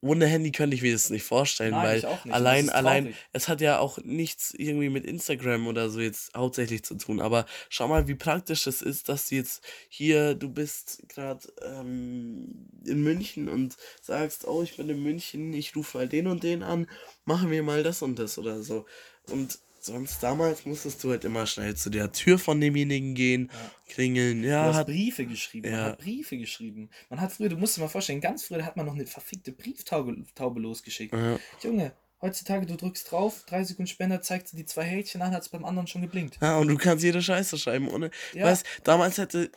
[0.00, 2.34] ohne Handy könnte ich mir das nicht vorstellen, Nein, weil nicht.
[2.34, 6.96] allein, allein, es hat ja auch nichts irgendwie mit Instagram oder so jetzt hauptsächlich zu
[6.96, 7.20] tun.
[7.20, 12.68] Aber schau mal, wie praktisch es ist, dass du jetzt hier, du bist gerade ähm,
[12.84, 16.62] in München und sagst, oh, ich bin in München, ich rufe mal den und den
[16.62, 16.88] an,
[17.24, 18.86] machen wir mal das und das oder so.
[19.28, 23.70] Und sonst damals musstest du halt immer schnell zu der Tür von demjenigen gehen, ja.
[23.88, 24.44] klingeln.
[24.44, 25.68] Ja, du hast hat Briefe geschrieben.
[25.68, 25.76] Ja.
[25.76, 26.90] Man hat Briefe geschrieben.
[27.10, 29.52] Man hat früher, du musst dir mal vorstellen, ganz früher hat man noch eine verfickte
[29.52, 31.14] Brieftaube Taube losgeschickt.
[31.14, 31.38] Ja.
[31.62, 35.42] Junge, Heutzutage, du drückst drauf, drei Sekunden später zeigt sie die zwei Häkchen an, hat
[35.42, 36.38] es beim anderen schon geblinkt.
[36.40, 38.12] Ja, und du kannst jede Scheiße schreiben, ohne.
[38.32, 38.46] Ja.
[38.46, 39.50] Weißt, damals hätte,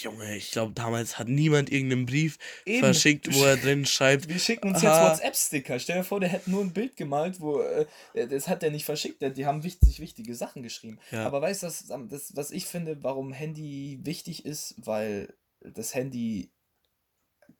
[0.00, 2.78] Junge, ich glaube, damals hat niemand irgendeinen Brief Eben.
[2.78, 4.28] verschickt, wo er drin schreibt.
[4.28, 5.10] Wir schicken uns aha.
[5.10, 5.80] jetzt WhatsApp-Sticker.
[5.80, 7.86] Stell dir vor, der hätte nur ein Bild gemalt, wo, äh,
[8.28, 11.00] das hat der nicht verschickt, die haben wichtig, wichtige Sachen geschrieben.
[11.10, 11.26] Ja.
[11.26, 16.52] Aber weißt du, das, das, was ich finde, warum Handy wichtig ist, weil das Handy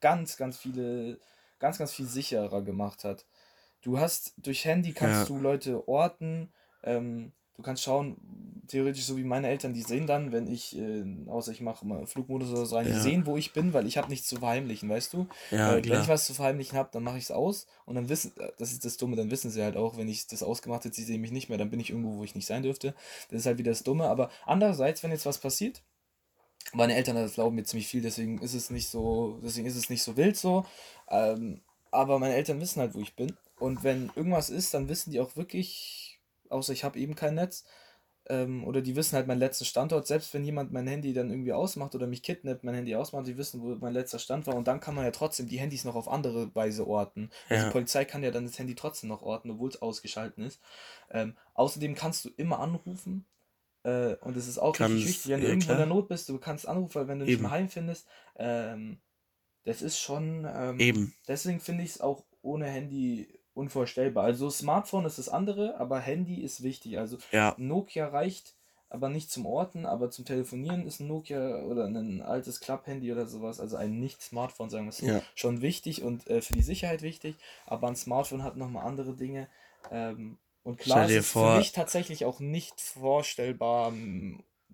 [0.00, 1.18] ganz, ganz viele,
[1.58, 3.26] ganz, ganz viel sicherer gemacht hat.
[3.82, 5.36] Du hast durch Handy kannst ja.
[5.36, 6.52] du Leute orten.
[6.84, 8.16] Ähm, du kannst schauen,
[8.68, 12.06] theoretisch so wie meine Eltern, die sehen dann, wenn ich, äh, außer ich mache mal
[12.06, 12.94] Flugmodus oder so rein, ja.
[12.94, 15.26] die sehen, wo ich bin, weil ich habe nichts zu verheimlichen, weißt du?
[15.50, 18.08] Ja, äh, wenn ich was zu verheimlichen habe, dann mache ich es aus und dann
[18.08, 20.84] wissen, äh, das ist das Dumme, dann wissen sie halt auch, wenn ich das ausgemacht
[20.84, 22.94] hätte, sie sehen mich nicht mehr, dann bin ich irgendwo, wo ich nicht sein dürfte.
[23.30, 25.82] Das ist halt wieder das Dumme, aber andererseits, wenn jetzt was passiert,
[26.72, 29.90] meine Eltern das glauben mir ziemlich viel, deswegen ist es nicht so, deswegen ist es
[29.90, 30.64] nicht so wild so.
[31.10, 31.60] Ähm,
[31.90, 33.36] aber meine Eltern wissen halt, wo ich bin.
[33.62, 37.64] Und wenn irgendwas ist, dann wissen die auch wirklich, außer ich habe eben kein Netz,
[38.28, 40.08] ähm, oder die wissen halt meinen letzten Standort.
[40.08, 43.36] Selbst wenn jemand mein Handy dann irgendwie ausmacht oder mich kidnappt, mein Handy ausmacht, die
[43.36, 44.56] wissen, wo mein letzter Stand war.
[44.56, 47.30] Und dann kann man ja trotzdem die Handys noch auf andere Weise orten.
[47.48, 47.68] Also ja.
[47.68, 50.60] die Polizei kann ja dann das Handy trotzdem noch orten, obwohl es ausgeschalten ist.
[51.10, 53.26] Ähm, außerdem kannst du immer anrufen.
[53.84, 56.08] Äh, und es ist auch kannst, richtig wichtig, wenn du ja, irgendwo in der Not
[56.08, 57.32] bist, du kannst anrufen, weil wenn du Eben.
[57.32, 58.08] nicht mehr heim findest.
[58.36, 58.98] Ähm,
[59.64, 60.48] das ist schon.
[60.52, 61.14] Ähm, Eben.
[61.28, 64.24] Deswegen finde ich es auch ohne Handy unvorstellbar.
[64.24, 66.98] Also Smartphone ist das andere, aber Handy ist wichtig.
[66.98, 67.54] Also ja.
[67.58, 68.54] Nokia reicht
[68.92, 73.26] aber nicht zum Orten, aber zum Telefonieren ist ein Nokia oder ein altes Club-Handy oder
[73.26, 75.22] sowas, also ein Nicht-Smartphone, sagen wir es so, ja.
[75.34, 79.48] schon wichtig und äh, für die Sicherheit wichtig, aber ein Smartphone hat nochmal andere Dinge.
[79.90, 81.52] Ähm, und klar ist vor...
[81.52, 83.94] für mich tatsächlich auch nicht vorstellbar.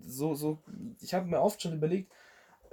[0.00, 0.58] So, so,
[1.00, 2.12] ich habe mir oft schon überlegt,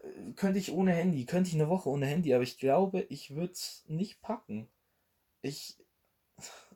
[0.01, 3.36] äh, könnte ich ohne Handy, könnte ich eine Woche ohne Handy, aber ich glaube, ich
[3.36, 4.68] würde es nicht packen.
[5.43, 5.78] Ich,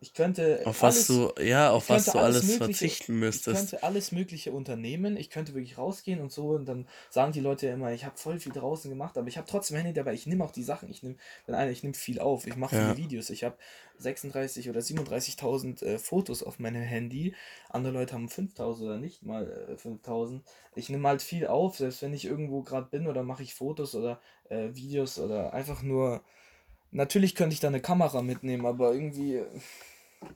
[0.02, 0.62] ich könnte.
[0.66, 3.48] Auf alles, was du, ja, auf was du alles, alles verzichten müsstest.
[3.48, 5.18] Ich könnte alles Mögliche unternehmen.
[5.18, 6.52] Ich könnte wirklich rausgehen und so.
[6.52, 9.38] Und dann sagen die Leute ja immer, ich habe voll viel draußen gemacht, aber ich
[9.38, 10.14] habe trotzdem Handy dabei.
[10.14, 10.90] Ich nehme auch die Sachen.
[10.90, 12.48] Ich nehme, wenn einer, ich nehme viel auf.
[12.48, 12.82] Ich mache ja.
[12.84, 13.30] viele Videos.
[13.30, 13.58] Ich habe
[13.98, 17.36] 36 oder 37.000 äh, Fotos auf meinem Handy.
[17.68, 20.42] Andere Leute haben 5.000 oder nicht mal äh, 5.000.
[20.76, 23.96] Ich nehme halt viel auf, selbst wenn ich irgendwo gerade bin oder mache ich Fotos
[23.96, 26.24] oder äh, Videos oder einfach nur.
[26.92, 29.44] Natürlich könnte ich da eine Kamera mitnehmen, aber irgendwie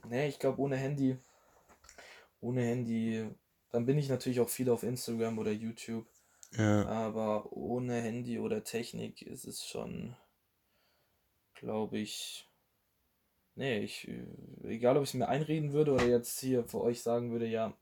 [0.08, 1.18] Nee, ich glaube ohne Handy.
[2.40, 3.28] Ohne Handy.
[3.70, 6.06] Dann bin ich natürlich auch viel auf Instagram oder YouTube.
[6.52, 6.86] Ja.
[6.86, 10.16] Aber ohne Handy oder Technik ist es schon,
[11.54, 12.48] glaube ich.
[13.56, 14.08] Nee, ich.
[14.62, 17.76] Egal ob ich es mir einreden würde oder jetzt hier für euch sagen würde, ja,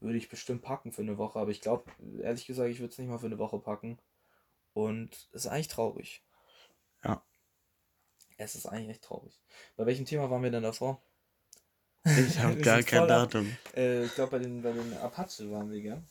[0.00, 1.38] würde ich bestimmt packen für eine Woche.
[1.38, 1.84] Aber ich glaube,
[2.22, 3.98] ehrlich gesagt, ich würde es nicht mal für eine Woche packen.
[4.74, 6.24] Und es ist eigentlich traurig.
[8.42, 9.40] Es ist eigentlich echt traurig.
[9.76, 11.00] Bei welchem Thema waren wir denn davor?
[12.04, 13.56] Ich habe gar kein Datum.
[13.74, 16.02] Äh, ich glaube, bei den, bei den Apache waren wir, gell?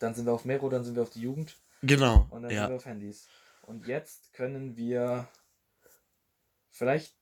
[0.00, 1.56] Dann sind wir auf Mero, dann sind wir auf die Jugend.
[1.82, 2.26] Genau.
[2.30, 2.62] Und dann ja.
[2.62, 3.28] sind wir auf Handys.
[3.62, 5.28] Und jetzt können wir
[6.70, 7.14] vielleicht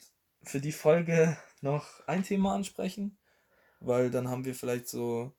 [0.43, 3.19] für die Folge noch ein Thema ansprechen,
[3.81, 5.33] weil dann haben wir vielleicht so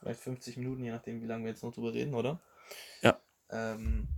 [0.00, 2.40] vielleicht 50 Minuten, je nachdem, wie lange wir jetzt noch drüber reden, oder?
[3.00, 3.18] Ja.
[3.50, 4.08] Ähm,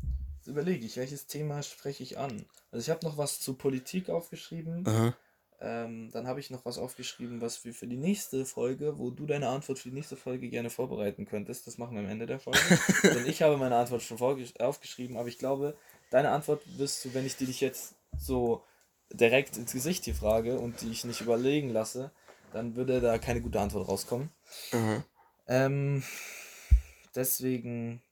[0.47, 2.47] überlege ich, welches Thema spreche ich an?
[2.71, 4.87] Also ich habe noch was zu Politik aufgeschrieben.
[4.87, 5.15] Aha.
[5.61, 9.25] Ähm, dann habe ich noch was aufgeschrieben, was wir für die nächste Folge, wo du
[9.25, 11.67] deine Antwort für die nächste Folge gerne vorbereiten könntest.
[11.67, 12.59] Das machen wir am Ende der Folge.
[13.03, 14.19] Denn ich habe meine Antwort schon
[14.59, 15.77] aufgeschrieben, aber ich glaube,
[16.11, 18.63] deine Antwort wirst du, wenn ich die dich jetzt so
[19.13, 22.11] direkt ins Gesicht hier frage und die ich nicht überlegen lasse,
[22.53, 24.31] dann würde da keine gute Antwort rauskommen.
[24.73, 25.05] Mhm.
[25.47, 26.03] Ähm,
[27.15, 28.03] deswegen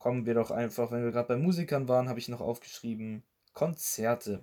[0.00, 3.22] kommen wir doch einfach, wenn wir gerade bei Musikern waren, habe ich noch aufgeschrieben,
[3.52, 4.42] Konzerte.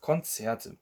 [0.00, 0.76] Konzerte.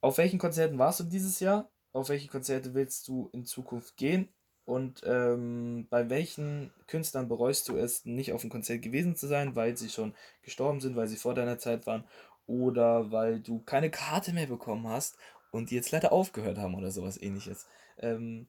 [0.00, 1.70] Auf welchen Konzerten warst du dieses Jahr?
[1.92, 4.28] Auf welche Konzerte willst du in Zukunft gehen?
[4.66, 9.56] Und ähm, bei welchen Künstlern bereust du es, nicht auf dem Konzert gewesen zu sein,
[9.56, 12.04] weil sie schon gestorben sind, weil sie vor deiner Zeit waren
[12.46, 15.16] oder weil du keine Karte mehr bekommen hast
[15.50, 17.66] und die jetzt leider aufgehört haben oder sowas ähnliches?
[17.98, 18.46] Ähm,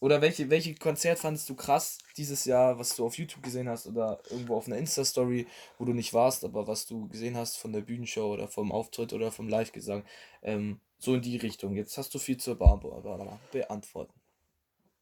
[0.00, 3.86] oder welche, welche Konzert fandest du krass dieses Jahr, was du auf YouTube gesehen hast
[3.86, 5.46] oder irgendwo auf einer Insta-Story,
[5.78, 9.12] wo du nicht warst, aber was du gesehen hast von der Bühnenshow oder vom Auftritt
[9.12, 10.04] oder vom Live-Gesang?
[10.42, 11.76] Ähm, so in die Richtung.
[11.76, 14.12] Jetzt hast du viel zu beantworten.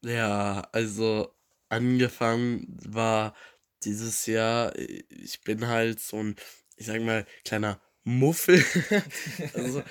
[0.04, 1.32] Ja, also
[1.68, 3.34] angefangen war
[3.84, 6.36] dieses Jahr, ich bin halt so ein,
[6.76, 8.64] ich sag mal, kleiner Muffel.
[9.54, 9.82] also,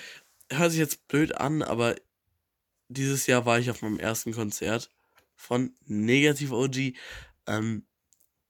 [0.51, 1.95] hört sich jetzt blöd an, aber
[2.89, 4.89] dieses Jahr war ich auf meinem ersten Konzert
[5.37, 6.93] von Negativ OG.
[7.47, 7.85] Ähm,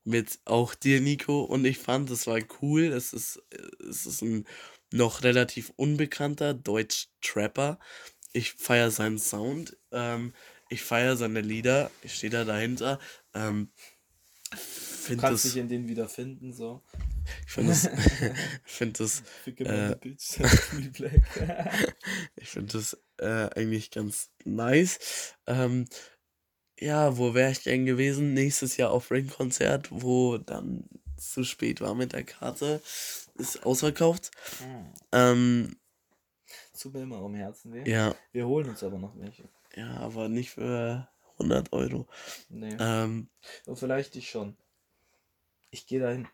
[0.04, 1.42] mit auch dir, Nico.
[1.42, 2.84] Und ich fand, es war cool.
[2.86, 3.44] Es ist,
[3.88, 4.48] es ist ein
[4.92, 7.78] noch relativ unbekannter Deutsch-Trapper.
[8.32, 9.78] Ich feiere seinen Sound.
[9.92, 10.34] Ähm,
[10.70, 11.92] ich feiere seine Lieder.
[12.04, 13.00] Ich stehe da dahinter.
[13.34, 13.72] Ähm,
[14.50, 16.84] du kannst das, dich in denen wiederfinden, so.
[17.46, 17.90] Ich finde das.
[18.64, 19.24] find das
[19.58, 19.96] äh,
[22.36, 25.36] ich finde das äh, eigentlich ganz nice.
[25.46, 25.88] Ähm,
[26.80, 28.34] ja, wo wäre ich gern gewesen?
[28.34, 32.82] Nächstes Jahr auf Ring-Konzert, wo dann zu spät war mit der Karte.
[33.36, 34.32] Ist ausverkauft.
[34.60, 34.94] Hm.
[35.12, 35.78] Ähm,
[36.80, 37.90] Tut mir immer um Herzen weh.
[37.90, 38.16] Ja.
[38.32, 39.50] Wir holen uns aber noch welche.
[39.76, 42.08] Ja, aber nicht für 100 Euro.
[42.50, 42.76] Nee.
[42.80, 43.30] Ähm,
[43.66, 44.56] Und vielleicht ich schon.
[45.70, 46.28] Ich gehe dahin.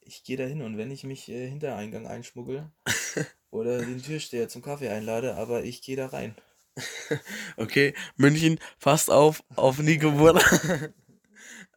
[0.00, 2.70] Ich gehe dahin und wenn ich mich äh, hinter Eingang einschmuggel
[3.50, 6.34] oder den Türsteher zum Kaffee einlade, aber ich gehe da rein.
[7.56, 10.40] okay, München, passt auf, auf Nico Burda.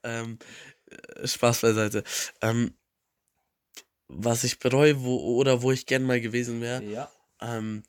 [0.04, 0.40] ähm,
[0.90, 2.04] äh, Spaß beiseite.
[2.42, 2.74] Ähm,
[4.08, 7.12] was ich bereue, wo, oder wo ich gern mal gewesen wäre, ja.
[7.42, 7.84] ähm,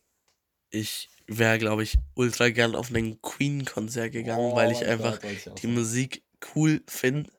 [0.70, 5.44] ich wäre, glaube ich, ultra gern auf ein Queen-Konzert gegangen, oh, weil ich einfach ich
[5.60, 6.22] die Musik
[6.54, 7.30] cool finde.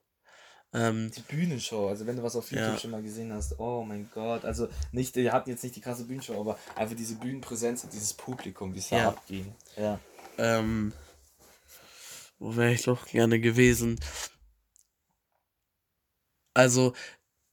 [0.74, 2.78] Ähm, die Bühnenshow, also wenn du was auf YouTube ja.
[2.78, 6.04] schon mal gesehen hast, oh mein Gott, also nicht, ihr habt jetzt nicht die krasse
[6.04, 9.08] Bühnenshow, aber einfach diese Bühnenpräsenz und dieses Publikum, wie es da ja.
[9.10, 9.56] abging.
[9.78, 10.00] Ja.
[10.38, 10.92] Ähm,
[12.38, 14.00] wo wäre ich doch gerne gewesen?
[16.54, 16.94] Also,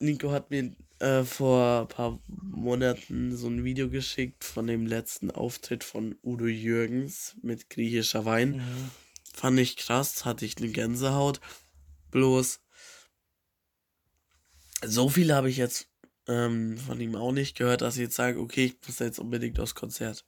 [0.00, 5.30] Nico hat mir äh, vor ein paar Monaten so ein Video geschickt von dem letzten
[5.30, 8.56] Auftritt von Udo Jürgens mit griechischer Wein.
[8.56, 8.90] Mhm.
[9.34, 11.40] Fand ich krass, hatte ich eine Gänsehaut.
[12.10, 12.63] Bloß
[14.86, 15.88] so viel habe ich jetzt
[16.28, 19.60] ähm, von ihm auch nicht gehört, dass ich jetzt sage, okay, ich muss jetzt unbedingt
[19.60, 20.24] aufs Konzert.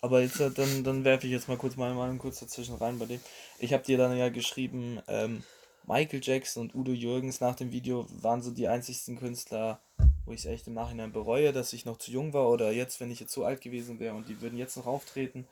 [0.00, 2.98] Aber jetzt, äh, dann, dann werfe ich jetzt mal kurz meine Meinung kurz dazwischen rein
[2.98, 3.20] bei dem.
[3.58, 5.42] Ich habe dir dann ja geschrieben, ähm,
[5.86, 9.80] Michael Jackson und Udo Jürgens nach dem Video waren so die einzigsten Künstler,
[10.24, 13.00] wo ich es echt im Nachhinein bereue, dass ich noch zu jung war oder jetzt,
[13.00, 15.48] wenn ich jetzt zu alt gewesen wäre und die würden jetzt noch auftreten,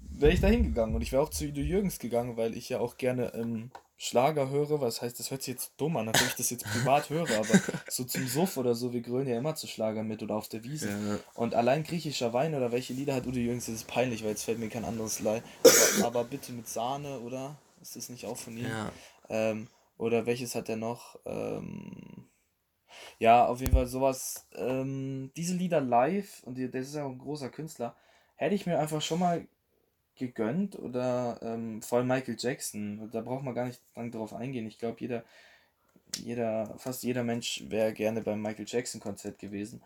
[0.00, 0.94] wäre ich da hingegangen.
[0.94, 4.50] Und ich wäre auch zu Udo Jürgens gegangen, weil ich ja auch gerne ähm, Schlager
[4.50, 7.60] höre, was heißt, das hört sich jetzt dumm an, natürlich das jetzt privat höre, aber
[7.88, 10.64] so zum Suff oder so, wir grölen ja immer zu Schlager mit oder auf der
[10.64, 10.90] Wiese.
[10.90, 11.18] Ja.
[11.34, 14.44] Und allein griechischer Wein oder welche Lieder hat Udo Jürgens, das ist peinlich, weil jetzt
[14.44, 15.42] fällt mir kein anderes Leid.
[15.98, 17.56] Aber, aber, bitte mit Sahne, oder?
[17.80, 18.68] Ist das nicht auch von ihm?
[18.68, 18.92] Ja.
[19.30, 21.18] Ähm, oder welches hat er noch?
[21.24, 22.28] Ähm,
[23.18, 24.46] ja, auf jeden Fall sowas.
[24.54, 27.96] Ähm, diese Lieder live, und das ist ja auch ein großer Künstler,
[28.34, 29.46] hätte ich mir einfach schon mal
[30.16, 33.08] gegönnt oder ähm, vor allem Michael Jackson.
[33.12, 34.66] Da braucht man gar nicht lang drauf eingehen.
[34.66, 35.24] Ich glaube, jeder,
[36.22, 39.82] jeder, fast jeder Mensch wäre gerne beim Michael Jackson Konzert gewesen.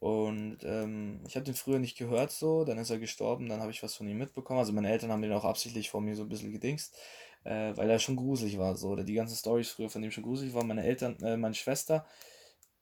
[0.00, 3.72] Und ähm, ich habe den früher nicht gehört so, dann ist er gestorben, dann habe
[3.72, 4.60] ich was von ihm mitbekommen.
[4.60, 6.96] Also meine Eltern haben den auch absichtlich vor mir so ein bisschen gedingst,
[7.44, 8.90] äh, weil er schon gruselig war so.
[8.90, 10.68] Oder die ganzen Stories früher von dem schon gruselig waren.
[10.68, 12.06] Meine Eltern, äh, meine Schwester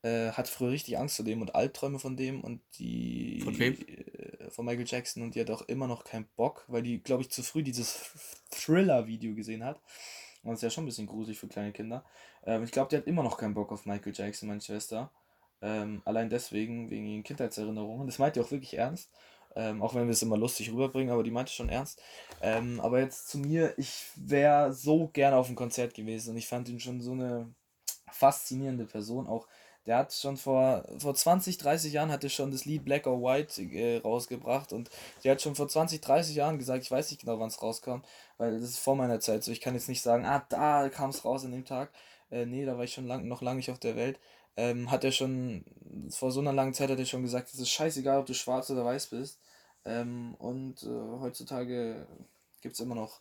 [0.02, 3.40] äh, hat früher richtig Angst vor dem und Albträume von dem und die.
[3.42, 3.78] Von wem?
[4.50, 7.30] Von Michael Jackson und die hat auch immer noch keinen Bock, weil die, glaube ich,
[7.30, 8.10] zu früh dieses
[8.50, 9.80] Thriller-Video gesehen hat.
[10.42, 12.04] Und das ist ja schon ein bisschen gruselig für kleine Kinder.
[12.44, 15.10] Ähm, ich glaube, die hat immer noch keinen Bock auf Michael Jackson, meine Schwester.
[15.62, 18.06] Ähm, allein deswegen, wegen ihren Kindheitserinnerungen.
[18.06, 19.10] Das meint ihr auch wirklich ernst.
[19.56, 22.00] Ähm, auch wenn wir es immer lustig rüberbringen, aber die meinte schon ernst.
[22.42, 26.46] Ähm, aber jetzt zu mir, ich wäre so gerne auf dem Konzert gewesen und ich
[26.46, 27.52] fand ihn schon so eine
[28.12, 29.26] faszinierende Person.
[29.26, 29.48] Auch
[29.86, 33.62] der hat schon vor, vor 20, 30 Jahren hatte schon das Lied Black or White
[33.62, 34.90] äh, rausgebracht und
[35.22, 38.00] der hat schon vor 20, 30 Jahren gesagt, ich weiß nicht genau, wann es rauskam,
[38.38, 39.52] weil das ist vor meiner Zeit so.
[39.52, 41.90] Ich kann jetzt nicht sagen, ah, da kam es raus an dem Tag.
[42.30, 44.18] Äh, nee, da war ich schon lang, noch lange nicht auf der Welt.
[44.56, 45.64] Ähm, hat er schon,
[46.10, 48.70] vor so einer langen Zeit hat er schon gesagt, es ist scheißegal, ob du schwarz
[48.70, 49.38] oder weiß bist.
[49.84, 52.06] Ähm, und äh, heutzutage
[52.60, 53.20] gibt es immer noch,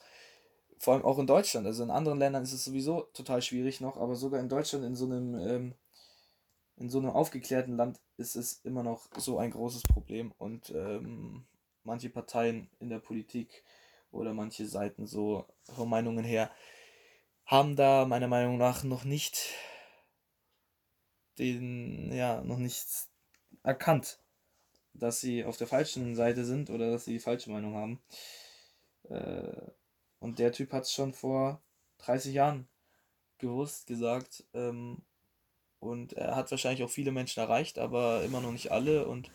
[0.80, 3.97] vor allem auch in Deutschland, also in anderen Ländern ist es sowieso total schwierig noch,
[3.97, 5.76] aber sogar in Deutschland in so einem ähm,
[6.78, 11.45] in so einem aufgeklärten Land ist es immer noch so ein großes Problem und ähm,
[11.84, 13.63] manche Parteien in der Politik
[14.11, 16.51] oder manche Seiten so von Meinungen her
[17.45, 19.53] haben da meiner Meinung nach noch nicht
[21.38, 22.88] den, ja, noch nicht
[23.63, 24.19] erkannt,
[24.93, 28.01] dass sie auf der falschen Seite sind oder dass sie die falsche Meinung haben.
[29.09, 29.71] Äh,
[30.19, 31.61] und der Typ hat es schon vor
[31.99, 32.67] 30 Jahren
[33.38, 35.03] gewusst, gesagt, ähm,
[35.86, 39.07] und er hat wahrscheinlich auch viele Menschen erreicht, aber immer noch nicht alle.
[39.07, 39.31] Und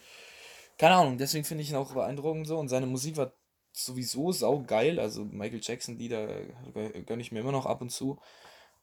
[0.79, 2.59] keine Ahnung, deswegen finde ich ihn auch beeindruckend so.
[2.59, 3.33] Und seine Musik war
[3.73, 4.99] sowieso saugeil.
[4.99, 6.43] Also Michael Jackson-Lieder
[7.07, 8.19] gönne ich mir immer noch ab und zu.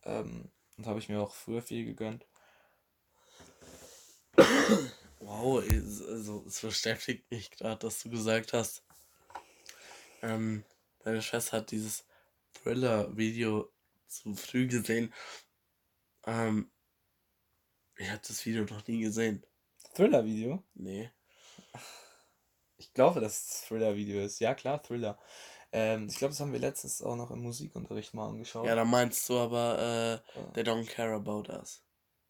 [0.03, 2.25] Ähm, und habe ich mir auch früher viel gegönnt.
[5.19, 8.83] Wow, also es beschäftigt mich gerade, dass du gesagt hast,
[10.21, 10.63] ähm,
[11.03, 12.05] deine Schwester hat dieses
[12.53, 13.71] Thriller-Video
[14.07, 15.13] zu früh gesehen.
[16.25, 16.69] Ähm,
[17.97, 19.43] ich habe das Video noch nie gesehen.
[19.93, 20.63] Thriller-Video?
[20.75, 21.09] Nee.
[22.77, 24.39] Ich glaube, dass es Thriller-Video ist.
[24.39, 25.17] Ja, klar, Thriller.
[25.71, 28.65] Ähm, ich glaube, das haben wir letztens auch noch im Musikunterricht mal angeschaut.
[28.65, 31.81] Ja, da meinst du aber, äh, they don't care about us.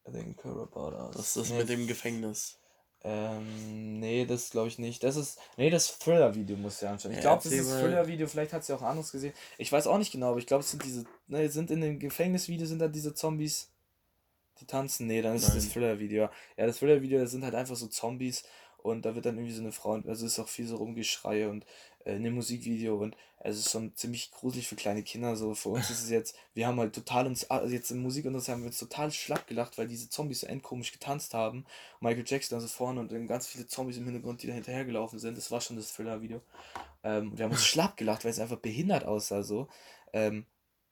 [0.04, 1.16] They don't care about us.
[1.16, 1.58] Das ist das nee.
[1.58, 2.58] mit dem Gefängnis.
[3.02, 5.04] Ähm, nee, das glaube ich nicht.
[5.04, 7.12] Das ist, nee, das Thriller-Video muss ja anschauen.
[7.12, 9.34] Ich glaube, das ist Thriller-Video, vielleicht hat sie auch anderes gesehen.
[9.56, 11.98] Ich weiß auch nicht genau, aber ich glaube, es sind diese, ne, sind in dem
[12.00, 13.70] Gefängnisvideo sind da diese Zombies,
[14.60, 15.06] die tanzen.
[15.06, 15.56] Nee, dann ist Nein.
[15.56, 16.28] das Thriller-Video.
[16.56, 18.44] Ja, das Thriller-Video, das sind halt einfach so Zombies
[18.78, 21.66] und da wird dann irgendwie so eine Frau, also ist auch viel so Rumgeschreie und
[22.04, 25.36] äh, in dem Musikvideo und es ist schon ziemlich gruselig für kleine Kinder.
[25.36, 28.48] So für uns ist es jetzt, wir haben halt total uns, also jetzt im Musikunterricht
[28.48, 31.64] haben wir uns total schlapp gelacht, weil diese Zombies so endkomisch getanzt haben.
[32.00, 35.36] Michael Jackson also vorne und dann ganz viele Zombies im Hintergrund, die da hinterhergelaufen sind.
[35.36, 36.40] Das war schon das Thriller-Video.
[37.04, 39.68] Ähm, wir haben uns schlapp gelacht, weil es einfach behindert aussah so.
[40.12, 40.46] Ähm,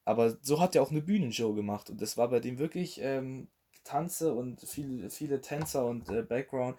[0.05, 3.49] aber so hat er auch eine Bühnenshow gemacht und das war bei dem wirklich ähm,
[3.87, 6.78] Tanze und viel, viele Tänzer und äh, Background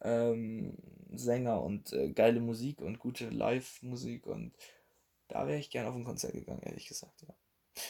[0.00, 0.76] ähm,
[1.12, 4.54] Sänger und äh, geile Musik und gute Live-Musik und
[5.28, 7.34] da wäre ich gerne auf ein Konzert gegangen, ehrlich gesagt, ja.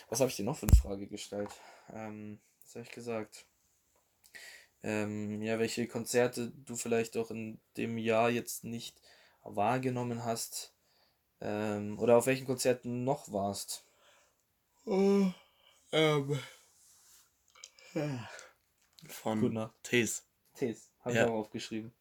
[0.09, 1.51] Was habe ich dir noch für eine Frage gestellt?
[1.93, 3.47] Ähm, was habe ich gesagt?
[4.83, 9.01] Ähm, ja, welche Konzerte du vielleicht auch in dem Jahr jetzt nicht
[9.43, 10.73] wahrgenommen hast
[11.41, 13.85] ähm, oder auf welchen Konzerten noch warst?
[14.87, 15.31] Oh,
[15.93, 16.41] ähm.
[19.09, 20.27] Von Gute Tees.
[20.55, 21.25] Tees, habe ja.
[21.25, 21.93] ich auch aufgeschrieben.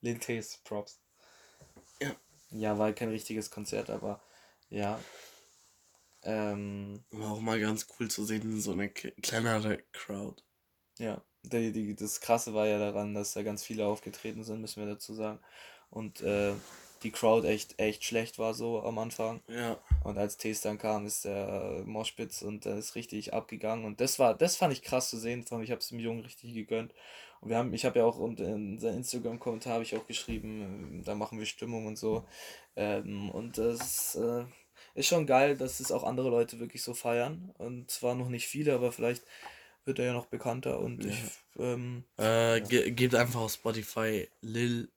[0.00, 1.00] Lil Tees, Props.
[2.00, 2.14] Ja.
[2.50, 4.22] Ja, war kein richtiges Konzert, aber
[4.70, 5.00] ja.
[6.22, 10.42] Ähm, War auch mal ganz cool zu sehen, so eine kleinere Crowd.
[10.98, 14.84] Ja, die, die, das Krasse war ja daran, dass da ganz viele aufgetreten sind, müssen
[14.84, 15.40] wir dazu sagen.
[15.90, 16.54] Und äh,
[17.02, 19.40] die Crowd echt, echt schlecht war so am Anfang.
[19.48, 19.78] Ja.
[20.04, 23.84] Und als Tees dann kam, ist der Moschpitz und der ist richtig abgegangen.
[23.84, 25.44] Und das war, das fand ich krass zu sehen.
[25.62, 26.92] Ich habe es dem Jungen richtig gegönnt.
[27.40, 31.00] Und wir haben, ich habe ja auch und in seinem Instagram-Kommentar habe ich auch geschrieben,
[31.00, 32.24] äh, da machen wir Stimmung und so.
[32.76, 34.44] Ähm, und das äh,
[34.94, 37.52] ist schon geil, dass es auch andere Leute wirklich so feiern.
[37.58, 39.22] Und zwar noch nicht viele, aber vielleicht
[39.84, 41.10] wird er ja noch bekannter und ja.
[41.10, 41.18] ich.
[41.58, 42.90] Ähm, äh, ja.
[42.90, 44.90] Gebt einfach auf Spotify Lil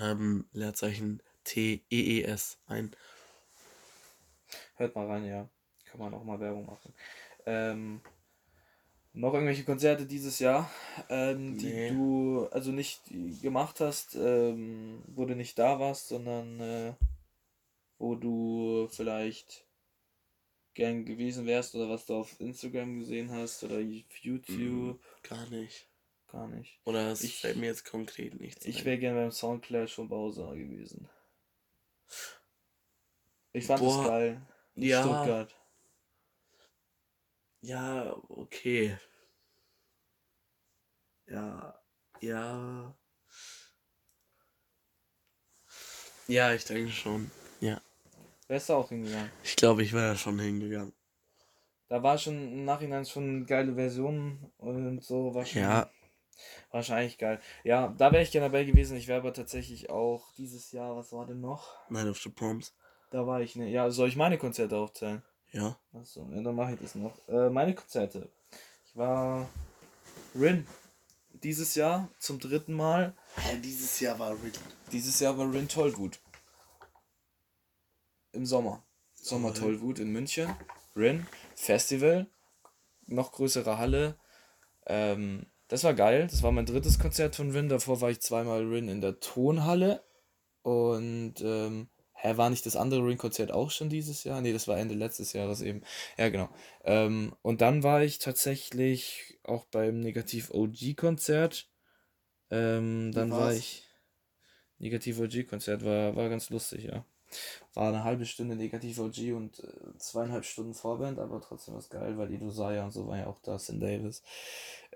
[0.00, 2.94] ähm, Leerzeichen T-E-E-S ein.
[4.76, 5.48] Hört mal rein, ja.
[5.86, 6.92] Kann man auch mal Werbung machen.
[7.46, 8.00] Ähm,
[9.14, 10.70] noch irgendwelche Konzerte dieses Jahr,
[11.08, 11.90] ähm, die nee.
[11.90, 13.00] du also nicht
[13.42, 16.92] gemacht hast, ähm, wo du nicht da warst, sondern äh,
[17.98, 19.66] wo du vielleicht
[20.74, 25.00] gern gewesen wärst oder was du auf Instagram gesehen hast oder YouTube?
[25.00, 25.88] Mm, gar nicht.
[26.28, 26.78] Gar nicht.
[26.84, 30.54] Oder es ich, fällt mir jetzt konkret nichts Ich wäre gern beim Soundclash von Bowser
[30.54, 31.08] gewesen.
[33.52, 34.42] Ich fand Boah, das geil.
[34.74, 35.02] In ja.
[35.02, 35.54] Stuttgart.
[37.60, 38.96] Ja, okay.
[41.26, 41.78] Ja,
[42.20, 42.94] ja.
[46.28, 47.30] Ja, ich denke schon.
[47.60, 47.80] Ja.
[48.46, 49.30] Wärst du auch hingegangen?
[49.42, 50.92] Ich glaube, ich wäre schon hingegangen.
[51.88, 55.34] Da war schon im Nachhinein schon geile Versionen und so.
[55.34, 55.90] War schon, ja.
[56.70, 57.40] Wahrscheinlich geil.
[57.64, 58.96] Ja, da wäre ich gerne dabei gewesen.
[58.96, 61.74] Ich wäre aber tatsächlich auch dieses Jahr, was war denn noch?
[61.90, 62.74] Night of the Proms.
[63.10, 63.68] Da war ich ne.
[63.68, 65.22] Ja, soll ich meine Konzerte aufzählen?
[65.52, 65.78] Ja.
[65.92, 67.16] Achso, ja, dann mache ich das noch.
[67.28, 68.30] Äh, meine Konzerte.
[68.86, 69.48] Ich war
[70.34, 70.66] Rin
[71.42, 73.14] dieses Jahr zum dritten Mal.
[73.36, 74.52] Ja, dieses Jahr war Rin.
[74.92, 76.20] Dieses Jahr war Rin Tollwut.
[78.32, 78.84] Im Sommer.
[79.14, 80.54] Sommer Tollwut in München.
[80.94, 81.26] Rin.
[81.54, 82.26] Festival.
[83.06, 84.18] Noch größere Halle.
[84.86, 86.26] Ähm, das war geil.
[86.30, 87.68] Das war mein drittes Konzert von Rin.
[87.68, 90.02] Davor war ich zweimal Rin in der Tonhalle.
[90.62, 91.88] Und ähm,
[92.20, 94.40] Hä, war nicht das andere Ring-Konzert auch schon dieses Jahr?
[94.40, 95.82] Nee, das war Ende letztes Jahres eben.
[96.16, 96.48] Ja, genau.
[96.82, 101.68] Ähm, und dann war ich tatsächlich auch beim Negativ OG-Konzert.
[102.50, 103.84] Ähm, dann war ich.
[104.78, 107.04] Negativ OG-Konzert war, war ganz lustig, ja.
[107.74, 112.18] War eine halbe Stunde Negativ OG und äh, zweieinhalb Stunden Vorband, aber trotzdem was geil,
[112.18, 114.22] weil Ido Saya und so war ja auch da, Sin Davis.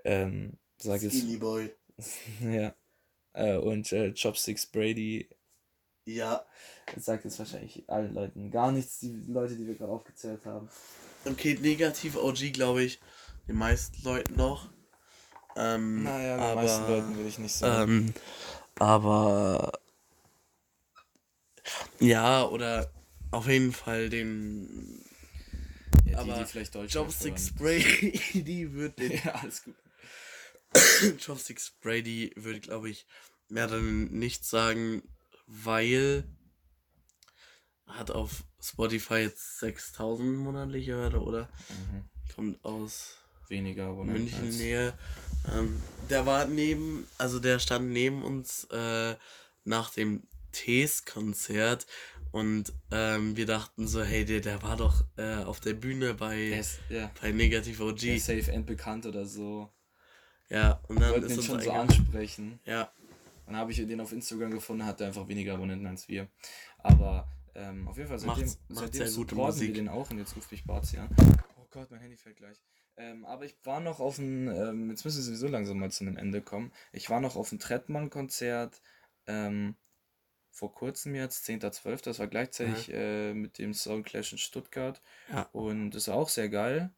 [0.03, 1.73] Ähm, sag Skinny Boy.
[2.41, 2.75] ja.
[3.33, 5.29] Äh, und äh, Chopsticks Brady
[6.05, 6.45] ja.
[6.93, 10.69] Das sagt jetzt wahrscheinlich allen Leuten gar nichts, die Leute, die wir gerade aufgezählt haben.
[11.25, 12.99] Okay, negativ OG glaube ich
[13.47, 14.69] den meisten Leuten noch.
[15.55, 17.91] Ähm, naja, den aber, meisten Leuten würde ich nicht sagen.
[17.91, 18.13] Ähm,
[18.79, 19.71] aber
[21.99, 22.91] ja, oder
[23.31, 25.05] auf jeden Fall den.
[26.05, 29.11] Ja, die, aber die vielleicht Deutsch Chopstick Spray, die wird den.
[29.11, 29.75] ja, alles gut.
[31.25, 33.05] Chopstick Brady würde, glaube ich,
[33.49, 35.03] mehr dann nicht sagen,
[35.45, 36.23] weil
[37.85, 41.49] hat auf Spotify jetzt 6000 monatliche Hörer, oder?
[41.69, 42.05] Mhm.
[42.33, 43.17] Kommt aus
[43.49, 44.97] weniger München Nähe.
[45.53, 49.15] Ähm, der war neben, also der stand neben uns äh,
[49.63, 51.85] nach dem Tees-Konzert
[52.31, 56.47] und ähm, wir dachten so, hey, der, der war doch äh, auf der Bühne bei,
[56.47, 57.11] ist, ja.
[57.21, 57.99] bei Negative OG.
[57.99, 59.71] Der safe endbekannt oder so.
[60.53, 62.59] Ja, und dann Wollten ist ihn schon so ansprechen.
[62.65, 62.91] Ja,
[63.45, 66.27] Dann habe ich den auf Instagram gefunden, hat er einfach weniger Abonnenten als wir.
[66.77, 69.73] Aber ähm, auf jeden Fall, seitdem, Macht- macht seitdem sehr gute supporten wir Musik.
[69.75, 71.09] den auch und jetzt ruft mich Barzi an.
[71.59, 72.57] Oh Gott, mein Handy fällt gleich.
[72.95, 76.03] Ähm, aber ich war noch auf ein, ähm, jetzt müssen wir sowieso langsam mal zu
[76.03, 76.71] einem Ende kommen.
[76.91, 78.81] Ich war noch auf ein Trettmann-Konzert
[79.25, 79.75] ähm,
[80.51, 82.03] vor kurzem jetzt, 10.12.
[82.03, 85.01] Das war gleichzeitig äh, mit dem Song Clash in Stuttgart.
[85.31, 85.49] Ja.
[85.51, 86.91] Und das war auch sehr geil.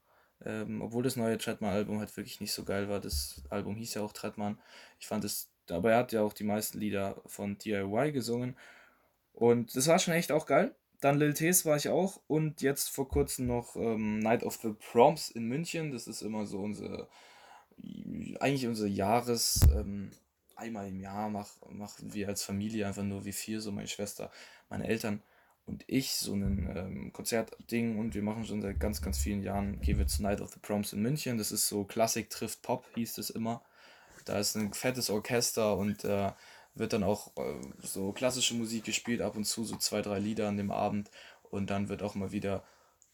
[0.43, 2.99] Ähm, obwohl das neue Trettmann-Album halt wirklich nicht so geil war.
[2.99, 4.59] Das Album hieß ja auch Trettmann.
[4.99, 8.55] Ich fand es, aber er hat ja auch die meisten Lieder von DIY gesungen.
[9.33, 10.75] Und das war schon echt auch geil.
[11.01, 14.73] Dann Lil T's war ich auch und jetzt vor kurzem noch ähm, Night of the
[14.91, 15.91] Proms in München.
[15.91, 17.07] Das ist immer so unsere,
[18.39, 20.11] eigentlich unser Jahres, ähm,
[20.55, 24.31] einmal im Jahr mach, machen wir als Familie einfach nur wie vier, so meine Schwester,
[24.69, 25.21] meine Eltern
[25.65, 29.81] und ich, so ein ähm, Konzertding und wir machen schon seit ganz, ganz vielen Jahren,
[29.81, 31.37] gehen wir zu Night of the Proms in München.
[31.37, 33.61] Das ist so Klassik trifft Pop, hieß es immer.
[34.25, 36.31] Da ist ein fettes Orchester und äh,
[36.75, 40.47] wird dann auch äh, so klassische Musik gespielt, ab und zu so zwei, drei Lieder
[40.47, 41.09] an dem Abend
[41.49, 42.63] und dann wird auch mal wieder,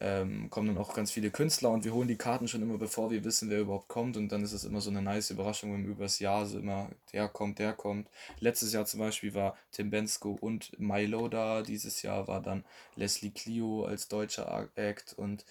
[0.01, 3.11] ähm, kommen dann auch ganz viele Künstler und wir holen die Karten schon immer, bevor
[3.11, 5.85] wir wissen, wer überhaupt kommt und dann ist es immer so eine nice Überraschung, wenn
[5.85, 8.09] übers Jahr so immer, der kommt, der kommt.
[8.39, 13.29] Letztes Jahr zum Beispiel war Tim Bensko und Milo da, dieses Jahr war dann Leslie
[13.29, 15.45] Clio als deutscher Act und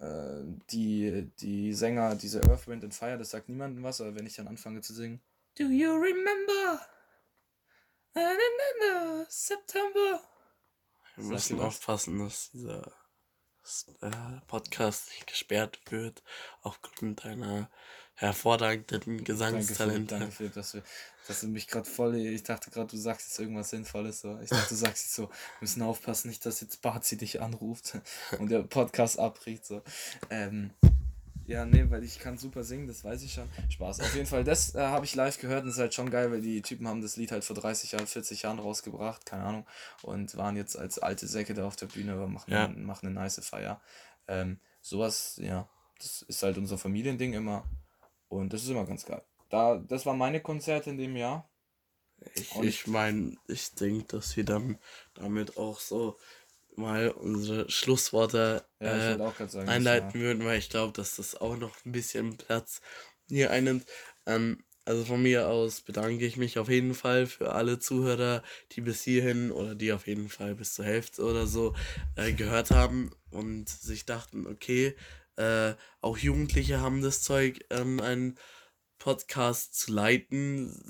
[0.00, 4.26] äh, die, die Sänger, diese Earth, Wind and Fire, das sagt niemandem was, aber wenn
[4.26, 5.20] ich dann anfange zu singen,
[5.56, 6.80] Do you remember?
[8.16, 10.20] I remember September.
[11.14, 12.97] wir müssen aufpassen, dass dieser
[14.46, 16.22] Podcast nicht gesperrt wird
[16.62, 17.68] aufgrund deiner
[18.14, 20.18] hervorragenden Gesangstalente.
[20.18, 20.82] danke Philipp, dass, wir,
[21.28, 22.16] dass du mich gerade voll.
[22.16, 24.20] Ich dachte gerade, du sagst jetzt irgendwas Sinnvolles.
[24.20, 24.38] So.
[24.40, 27.98] Ich dachte, du sagst jetzt so, wir müssen aufpassen, nicht, dass jetzt Bazi dich anruft
[28.38, 29.64] und der Podcast abbricht.
[29.64, 29.82] So.
[30.30, 30.72] Ähm,
[31.48, 33.48] ja, nee, weil ich kann super singen, das weiß ich schon.
[33.70, 34.00] Spaß.
[34.00, 36.42] Auf jeden Fall, das äh, habe ich live gehört und ist halt schon geil, weil
[36.42, 39.66] die Typen haben das Lied halt vor 30 Jahren, 40 Jahren rausgebracht, keine Ahnung,
[40.02, 42.68] und waren jetzt als alte Säcke da auf der Bühne, aber machen, Ja.
[42.68, 43.80] machen eine nice Feier.
[44.28, 45.68] Ähm, sowas, ja,
[45.98, 47.64] das ist halt unser Familiending immer
[48.28, 49.22] und das ist immer ganz geil.
[49.48, 51.48] Da, das waren meine Konzerte in dem Jahr.
[52.34, 54.78] Ich, Und ich meine, ich denke, dass wir dann
[55.14, 56.18] damit auch so
[56.78, 59.18] mal unsere Schlussworte Ja, äh,
[59.48, 62.80] sagen, einleiten würden, weil ich glaube, dass das auch noch ein bisschen Platz
[63.28, 63.84] hier einnimmt.
[64.26, 68.80] Ähm, also von mir aus bedanke ich mich auf jeden Fall für alle Zuhörer, die
[68.80, 71.74] bis hierhin oder die auf jeden Fall bis zur Hälfte oder so
[72.16, 74.96] äh, gehört haben und sich dachten, okay,
[75.36, 78.38] äh, auch Jugendliche haben das Zeug, ähm, einen
[78.98, 80.82] Podcast zu leiten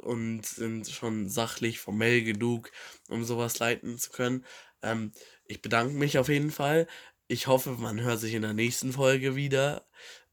[0.00, 2.70] und sind schon sachlich formell genug,
[3.08, 4.46] um sowas leiten zu können.
[4.82, 5.12] Ähm,
[5.44, 6.86] ich bedanke mich auf jeden Fall.
[7.28, 9.86] Ich hoffe, man hört sich in der nächsten Folge wieder.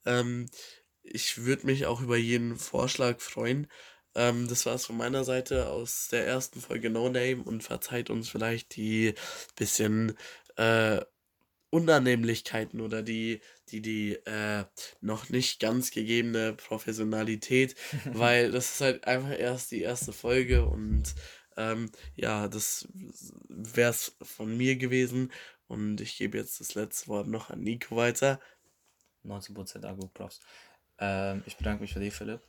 [0.05, 0.47] Ähm,
[1.03, 3.67] ich würde mich auch über jeden Vorschlag freuen.
[4.15, 8.09] Ähm, das war es von meiner Seite aus der ersten Folge No Name und verzeiht
[8.09, 9.13] uns vielleicht die
[9.55, 10.17] bisschen
[10.55, 11.01] äh,
[11.69, 14.63] Unannehmlichkeiten oder die, die, die äh,
[15.01, 17.75] noch nicht ganz gegebene Professionalität,
[18.05, 21.13] weil das ist halt einfach erst die erste Folge und
[21.57, 22.87] ähm, ja, das
[23.49, 25.31] wäre es von mir gewesen
[25.67, 28.39] und ich gebe jetzt das letzte Wort noch an Nico weiter.
[29.25, 30.39] 90% Argo Props.
[30.99, 32.41] Ähm, ich bedanke mich für dich, Philipp.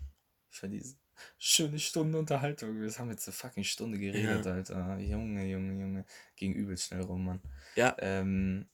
[0.51, 0.97] Für diese
[1.37, 2.81] schöne Stunde Unterhaltung.
[2.81, 4.53] Wir haben jetzt eine fucking Stunde geredet, Ja.
[4.53, 4.99] Alter.
[5.01, 6.05] Junge, Junge, Junge.
[6.37, 7.43] Ging übelst schnell rum, Mann.
[7.75, 8.69] Ja, Ähm,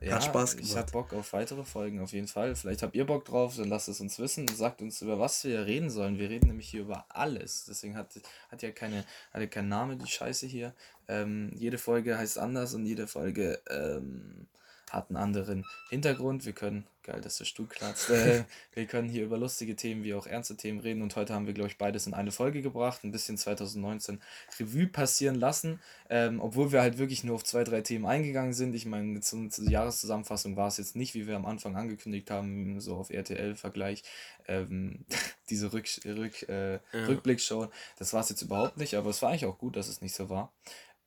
[0.00, 0.76] ja, Spaß Ich gemacht.
[0.76, 2.54] hab Bock auf weitere Folgen, auf jeden Fall.
[2.54, 4.46] Vielleicht habt ihr Bock drauf, dann lasst es uns wissen.
[4.48, 6.18] Sagt uns, über was wir reden sollen.
[6.18, 7.64] Wir reden nämlich hier über alles.
[7.66, 8.08] Deswegen hat,
[8.50, 10.74] hat ja keine, hat ja keinen Namen, die Scheiße hier.
[11.08, 14.46] Ähm, jede Folge heißt anders und jede Folge ähm,
[14.90, 16.46] hat einen anderen Hintergrund.
[16.46, 18.10] Wir können, geil, dass der Stuhl kratzt.
[18.10, 21.46] Äh, wir können hier über lustige Themen wie auch ernste Themen reden und heute haben
[21.46, 23.04] wir, glaube ich, beides in eine Folge gebracht.
[23.04, 24.20] Ein bisschen 2019
[24.58, 28.74] Revue passieren lassen, ähm, obwohl wir halt wirklich nur auf zwei, drei Themen eingegangen sind.
[28.74, 32.96] Ich meine, zur Jahreszusammenfassung war es jetzt nicht, wie wir am Anfang angekündigt haben, so
[32.96, 34.02] auf RTL-Vergleich,
[34.46, 35.04] ähm,
[35.50, 36.80] diese Rück, Rück, äh, Ja.
[37.06, 37.68] Rückblickshow.
[37.98, 40.14] Das war es jetzt überhaupt nicht, aber es war eigentlich auch gut, dass es nicht
[40.14, 40.52] so war.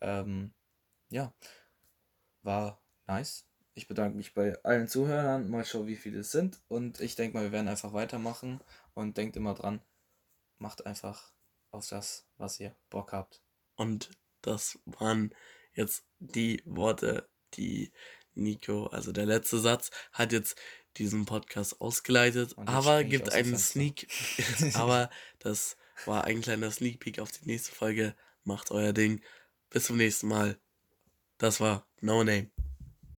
[0.01, 0.51] Ähm,
[1.09, 1.34] ja,
[2.43, 3.45] war nice.
[3.74, 5.49] Ich bedanke mich bei allen Zuhörern.
[5.49, 6.61] Mal schauen, wie viele es sind.
[6.67, 8.59] Und ich denke mal, wir werden einfach weitermachen.
[8.93, 9.82] Und denkt immer dran,
[10.57, 11.32] macht einfach
[11.72, 13.41] auf das, was ihr Bock habt.
[13.78, 14.11] und
[14.41, 15.34] das waren
[15.74, 17.91] jetzt die Worte, die
[18.34, 20.55] Nico, also der letzte Satz, hat jetzt
[20.97, 24.07] diesen Podcast ausgeleitet, aber gibt einen Sneak.
[24.74, 25.09] aber
[25.39, 28.15] das war ein kleiner Sneak Peek auf die nächste Folge.
[28.43, 29.22] Macht euer Ding.
[29.69, 30.59] Bis zum nächsten Mal.
[31.38, 32.51] Das war No Name.